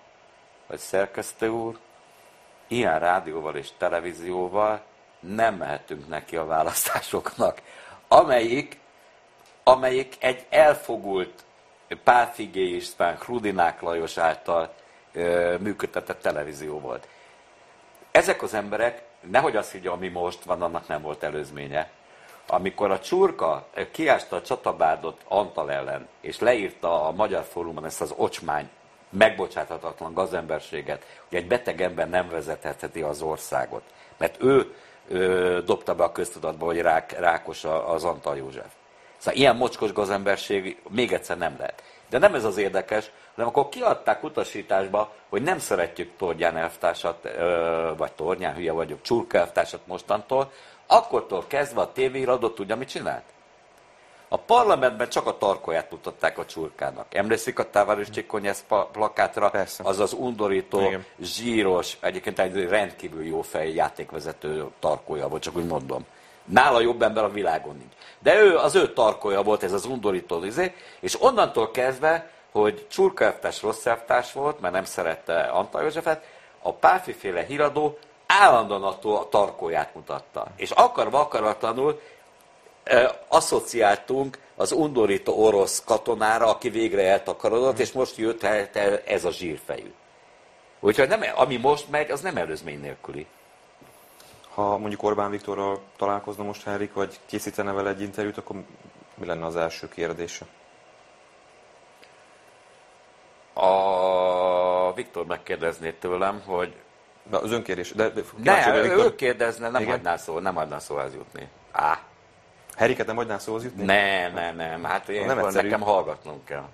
[0.66, 1.78] hogy szerkesztő úr,
[2.66, 4.80] ilyen rádióval és televízióval
[5.20, 7.62] nem mehetünk neki a választásoknak,
[8.08, 8.78] amelyik,
[9.62, 11.44] amelyik egy elfogult
[12.04, 14.74] Pál Figé István, Krudinák Lajos által
[15.58, 17.08] működtetett televízió volt.
[18.10, 21.90] Ezek az emberek, nehogy azt higgye, ami most van, annak nem volt előzménye.
[22.46, 28.14] Amikor a csurka kiásta a csatabárdot Antal ellen, és leírta a Magyar Fórumon ezt az
[28.16, 28.68] ocsmány,
[29.10, 33.82] megbocsáthatatlan gazemberséget, hogy egy beteg ember nem vezetheti az országot.
[34.16, 34.74] Mert ő
[35.08, 38.72] ö, dobta be a köztudatba, hogy rák, rákos az Antal József.
[39.16, 41.82] Szóval ilyen mocskos gazemberség még egyszer nem lehet.
[42.10, 47.28] De nem ez az érdekes, hanem akkor kiadták utasításba, hogy nem szeretjük Torgyán elvtársat,
[47.96, 50.52] vagy Tornyán, hülye vagyok, Csurka elvtársat mostantól,
[50.86, 53.22] akkortól kezdve a tévéiradó tudja, mit csinált?
[54.28, 57.14] A parlamentben csak a tarkóját mutatták a csurkának.
[57.14, 59.50] Emlékszik a Tavares Csikonyesz plakátra?
[59.50, 59.82] Persze.
[59.86, 61.04] Az az undorító, Igen.
[61.20, 66.06] zsíros, egyébként egy rendkívül jó fej játékvezető tarkója volt, csak úgy mondom.
[66.50, 67.92] Nála jobb ember a világon nincs.
[68.18, 73.24] De ő, az ő tarkója volt ez az undorító izé, és onnantól kezdve, hogy Csurka
[73.24, 76.24] elvtárs rossz elvtárs volt, mert nem szerette Antal Józsefet,
[76.62, 80.46] a párfiféle híradó állandóan a to- a tarkóját mutatta.
[80.56, 82.00] És akarva akaratlanul
[83.28, 89.92] asszociáltunk az undorító orosz katonára, aki végre eltakarodott, és most jött el ez a zsírfejű.
[90.80, 93.26] Úgyhogy nem, ami most megy, az nem előzmény nélküli.
[94.54, 98.56] Ha mondjuk Orbán Viktorral találkozna most Henrik, vagy készítene vele egy interjút, akkor
[99.14, 100.46] mi lenne az első kérdése?
[103.52, 106.74] A Viktor megkérdezné tőlem, hogy...
[107.30, 107.92] De az önkérés.
[107.92, 111.48] De, de ne, ő kérdezne, nem adná szó, nem adná szóhoz jutni.
[111.72, 111.98] Á.
[112.76, 113.84] Heriket nem adná szóhoz jutni?
[113.84, 114.84] Nem, nem, nem.
[114.84, 116.68] Hát én nem nekem hallgatnom kell.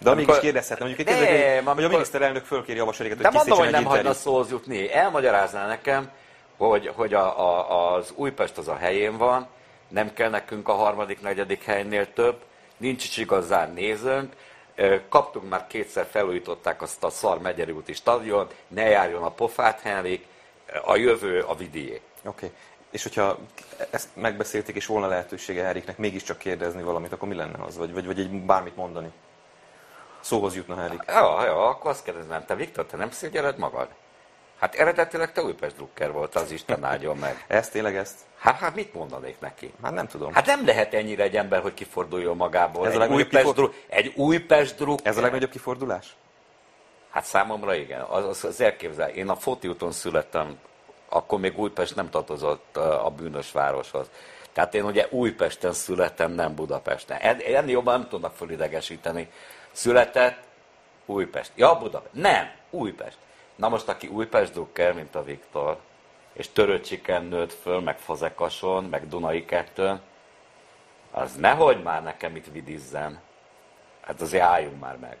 [0.00, 3.26] De amíg is kérdezhetne, mondjuk egy kérdező, hogy, hogy a miniszterelnök fölkéri a vasariket, hogy
[3.26, 4.92] De mondom, hogy nem hagyna szóhoz jutni.
[4.92, 6.10] Elmagyarázná nekem,
[6.68, 9.46] hogy, hogy a, a, az Újpest az a helyén van,
[9.88, 12.42] nem kell nekünk a harmadik, negyedik helynél több,
[12.76, 14.36] nincs is igazán nézőnk,
[15.08, 20.26] kaptunk már kétszer, felújították azt a szar Megyeri úti stadion, ne járjon a pofát, Henrik,
[20.84, 22.00] a jövő a vidié.
[22.24, 22.46] Oké.
[22.46, 22.50] Okay.
[22.90, 23.38] És hogyha
[23.90, 27.76] ezt megbeszélték, és volna lehetősége Eriknek mégiscsak kérdezni valamit, akkor mi lenne az?
[27.76, 29.12] Vagy, vagy, vagy egy bármit mondani?
[30.20, 31.02] Szóhoz jutna Erik.
[31.06, 33.88] Ja, ja, akkor azt kérdezném, te Viktor, te nem szégyeled magad?
[34.62, 37.44] Hát eredetileg te Újpest Drucker volt, az Isten áldjon meg.
[37.48, 38.18] ezt, tényleg ezt?
[38.38, 39.72] Hát, hát mit mondanék neki?
[39.82, 40.32] Hát nem tudom.
[40.32, 42.86] Hát nem lehet ennyire egy ember, hogy kiforduljon magából.
[42.86, 43.72] Ez egy, a Újpest, kifor...
[43.88, 45.06] egy Újpest Drucker.
[45.06, 46.16] Ez a legnagyobb kifordulás?
[47.10, 49.08] Hát számomra igen, az, az, az elképzel.
[49.08, 50.58] Én a Foti úton születtem,
[51.08, 54.10] akkor még Újpest nem tartozott a bűnös városhoz.
[54.52, 57.18] Tehát én ugye Újpesten születtem, nem Budapesten.
[57.18, 59.30] Ennél jobban nem tudnak fölidegesíteni.
[59.72, 60.38] Született
[61.06, 61.50] Újpest.
[61.54, 62.14] Ja, Budapest.
[62.14, 63.16] Nem, Újpest.
[63.62, 65.78] Na most, aki Újpest drukker, mint a Viktor,
[66.32, 70.00] és töröcsiken nőtt föl, meg Fazekason, meg Dunai kettőn,
[71.10, 73.20] az nehogy már nekem itt vidizzen.
[74.00, 75.16] Hát azért álljunk már meg.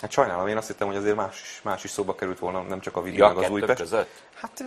[0.00, 2.80] Hát sajnálom, én azt hittem, hogy azért más is, más is szóba került volna, nem
[2.80, 3.80] csak a videó, ja, meg az Újpest.
[3.80, 4.22] között?
[4.34, 4.64] Hát,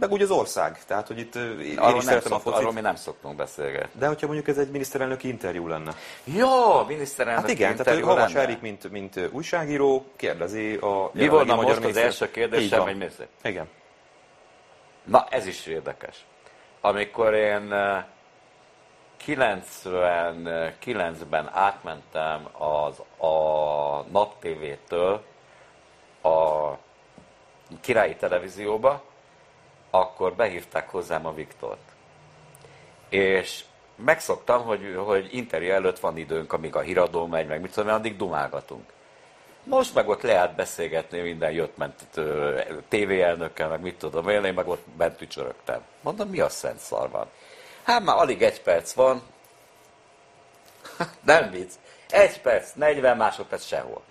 [0.00, 0.84] meg úgy az ország.
[0.84, 2.58] Tehát, hogy itt én arról is szeretem a focit.
[2.58, 4.00] Arról mi nem szoktunk beszélgetni.
[4.00, 5.94] De hogyha mondjuk ez egy miniszterelnöki interjú lenne.
[6.24, 11.66] Jó, miniszterelnöki Hát igen, tehát Havas Erik, mint, mint újságíró, kérdezi a Mi volna most
[11.66, 11.88] miniszter...
[11.88, 13.26] az első kérdésem egy miniszter?
[13.42, 13.68] Igen.
[15.04, 16.24] Na, ez is érdekes.
[16.80, 17.74] Amikor én
[19.26, 25.22] 99-ben átmentem az, a NAP TV-től
[26.22, 26.70] a
[27.80, 29.02] királyi televízióba,
[29.90, 31.78] akkor behívták hozzám a Viktort.
[33.08, 33.64] És
[33.96, 38.16] megszoktam, hogy, hogy interjú előtt van időnk, amíg a híradó megy, meg mit tudom, addig
[38.16, 38.92] dumálgatunk.
[39.64, 42.20] Most meg ott lehet beszélgetni, minden jött-ment
[42.88, 45.80] tévéelnökkel, meg mit tudom én, én meg ott bent ücsörögtem.
[46.00, 47.26] Mondom, mi a szent szar van?
[47.82, 49.22] Hát már alig egy perc van.
[51.24, 51.72] Nem vicc.
[52.10, 54.02] Egy perc, 40 másodperc sehol.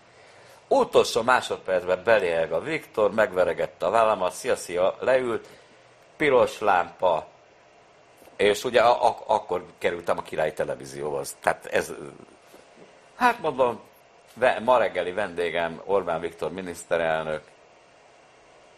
[0.67, 5.47] Utolsó másodpercben belényeg a Viktor, megveregette a vállamat, szia, szia, leült,
[6.17, 7.27] piros lámpa,
[8.35, 11.35] és ugye ak- akkor kerültem a királyi televízióhoz.
[11.41, 11.93] Tehát ez,
[13.15, 13.79] hát mondom,
[14.63, 17.43] ma reggeli vendégem Orbán Viktor miniszterelnök.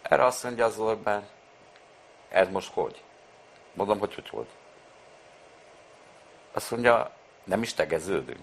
[0.02, 1.28] Erre azt mondja az Orbán,
[2.30, 3.02] ez most hogy?
[3.74, 4.50] Mondom, hogy hogy volt.
[6.52, 7.12] Azt mondja,
[7.44, 8.40] nem is tegeződünk.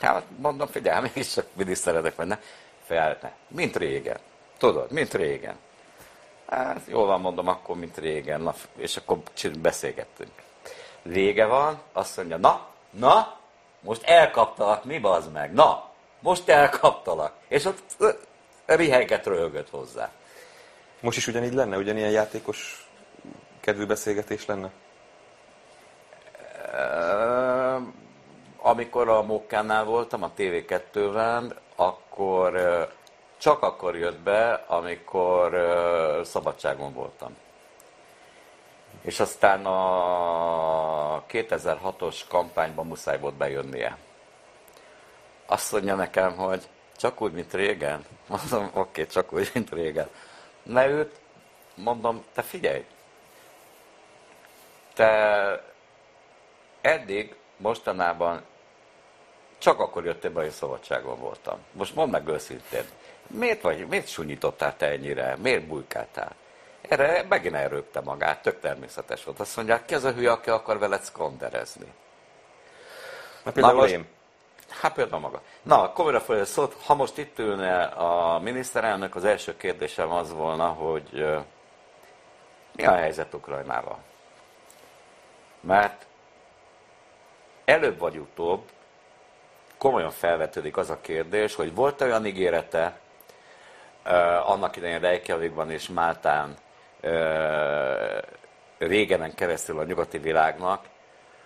[0.00, 2.38] Hát mondom, figyelj, mégis csak miniszteredek vagy, ne?
[2.86, 3.32] Felne.
[3.48, 4.18] Mint régen.
[4.58, 5.56] Tudod, mint régen.
[6.46, 8.40] Hát jól van, mondom, akkor, mint régen.
[8.40, 9.18] Na, és akkor
[9.58, 10.30] beszélgettünk.
[11.02, 13.38] Vége van, azt mondja, na, na,
[13.80, 15.52] most elkaptalak, mi bazd meg?
[15.52, 15.90] Na,
[16.20, 17.32] most elkaptalak.
[17.48, 17.96] És ott
[18.66, 20.10] riheget röhögött hozzá.
[21.00, 22.88] Most is ugyanígy lenne, ugyanilyen játékos
[23.60, 24.70] kedvű beszélgetés lenne?
[28.62, 32.52] Amikor a Mokkánál voltam, a TV2-ben, akkor
[33.38, 35.50] csak akkor jött be, amikor
[36.24, 37.36] szabadságon voltam.
[39.02, 43.96] És aztán a 2006-os kampányban muszáj volt bejönnie.
[45.46, 48.04] Azt mondja nekem, hogy csak úgy, mint régen.
[48.28, 50.08] Mondom, oké, okay, csak úgy, mint régen.
[50.66, 51.20] őt,
[51.74, 52.84] mondom, te figyelj,
[54.94, 55.64] te
[56.80, 58.42] eddig mostanában
[59.60, 61.58] csak akkor jöttél be, hogy szabadságon voltam.
[61.72, 62.84] Most mondd meg őszintén,
[63.26, 65.36] miért, vagy, miért sunyítottál te ennyire?
[65.36, 66.34] Miért bujkáltál?
[66.88, 69.40] Erre megint elrögte magát, tök természetes volt.
[69.40, 71.92] Azt mondják, ki az a hülye, aki akar veled szkonderezni?
[73.44, 74.06] Na, például Na most, én.
[74.80, 75.42] Hát például maga.
[75.62, 80.68] Na, komolyra fel szót, ha most itt ülne a miniszterelnök, az első kérdésem az volna,
[80.68, 81.26] hogy
[82.72, 83.98] mi a helyzet Ukrajnával?
[85.60, 86.06] Mert
[87.64, 88.62] előbb vagy utóbb
[89.80, 92.98] komolyan felvetődik az a kérdés, hogy volt olyan ígérete
[94.04, 96.56] uh, annak idején Reykjavikban és Máltán
[97.02, 98.18] uh,
[98.78, 100.84] régenen keresztül a nyugati világnak,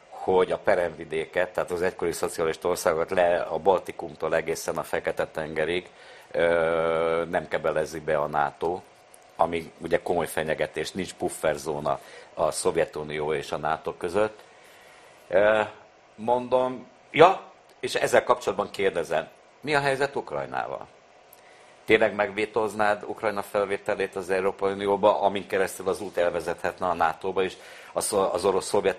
[0.09, 5.89] hogy a peremvidéket, tehát az egykori szocialista országokat le a Baltikumtól egészen a Fekete-tengerig
[7.29, 8.81] nem kebelezi be a NATO,
[9.37, 12.01] ami ugye komoly fenyegetés, nincs pufferzóna
[12.35, 14.45] a Szovjetunió és a NATO között.
[16.15, 17.54] Mondom, ja,
[17.85, 19.29] és ezzel kapcsolatban kérdezem,
[19.61, 20.87] mi a helyzet Ukrajnával?
[21.85, 27.57] Tényleg megvétoznád Ukrajna felvételét az Európai Unióba, amin keresztül az út elvezethetne a NATO-ba, és
[27.93, 28.45] az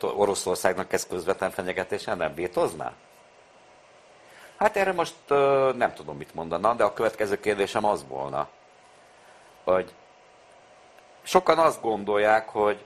[0.01, 2.93] Oroszországnak ez közvetlen fenyegetésen nem vétozná?
[4.57, 5.15] Hát erre most
[5.75, 8.47] nem tudom, mit mondana, de a következő kérdésem az volna,
[9.63, 9.93] hogy
[11.23, 12.85] sokan azt gondolják, hogy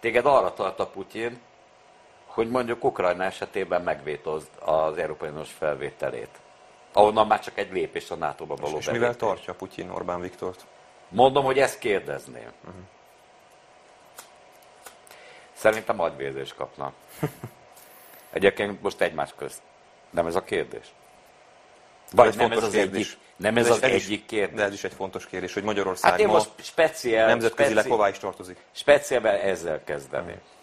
[0.00, 1.40] téged arra tart a Putyin,
[2.34, 6.40] hogy mondjuk Ukrajna esetében megvétozd az Európai Uniós felvételét.
[6.92, 10.66] Ahonnan már csak egy lépés a NATO-ba való És, és mivel tartja Putyin Orbán Viktort?
[11.08, 12.52] Mondom, hogy ezt kérdezném.
[12.60, 12.82] Uh-huh.
[15.52, 16.92] Szerintem agyvérzés kapna.
[18.30, 19.62] Egyébként most egymás közt.
[20.10, 20.92] Nem ez a kérdés.
[22.12, 23.06] Vagy ez nem ez az kérdés.
[23.06, 24.56] egyik, nem ez, ez az ez egyik is, kérdés.
[24.56, 27.96] De ez is egy fontos kérdés, hogy Magyarország hát én most speciál, nemzetközileg speci...
[27.96, 28.56] hová is tartozik.
[28.72, 30.32] Speciálben ezzel kezdeni.
[30.32, 30.53] Hmm.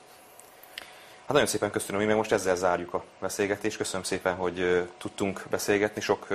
[1.31, 3.77] Hát nagyon szépen köszönöm, mi meg most ezzel zárjuk a beszélgetést.
[3.77, 6.27] Köszönöm szépen, hogy tudtunk beszélgetni sok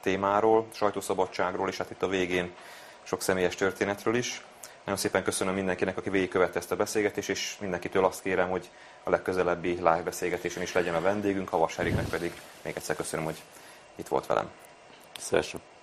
[0.00, 2.52] témáról, sajtószabadságról, és hát itt a végén
[3.02, 4.44] sok személyes történetről is.
[4.84, 8.70] Nagyon szépen köszönöm mindenkinek, aki végigkövette ezt a beszélgetést, és mindenkitől azt kérem, hogy
[9.02, 13.42] a legközelebbi live beszélgetésen is legyen a vendégünk, Havas Eriknek pedig még egyszer köszönöm, hogy
[13.96, 14.50] itt volt velem.
[15.18, 15.77] Szépen.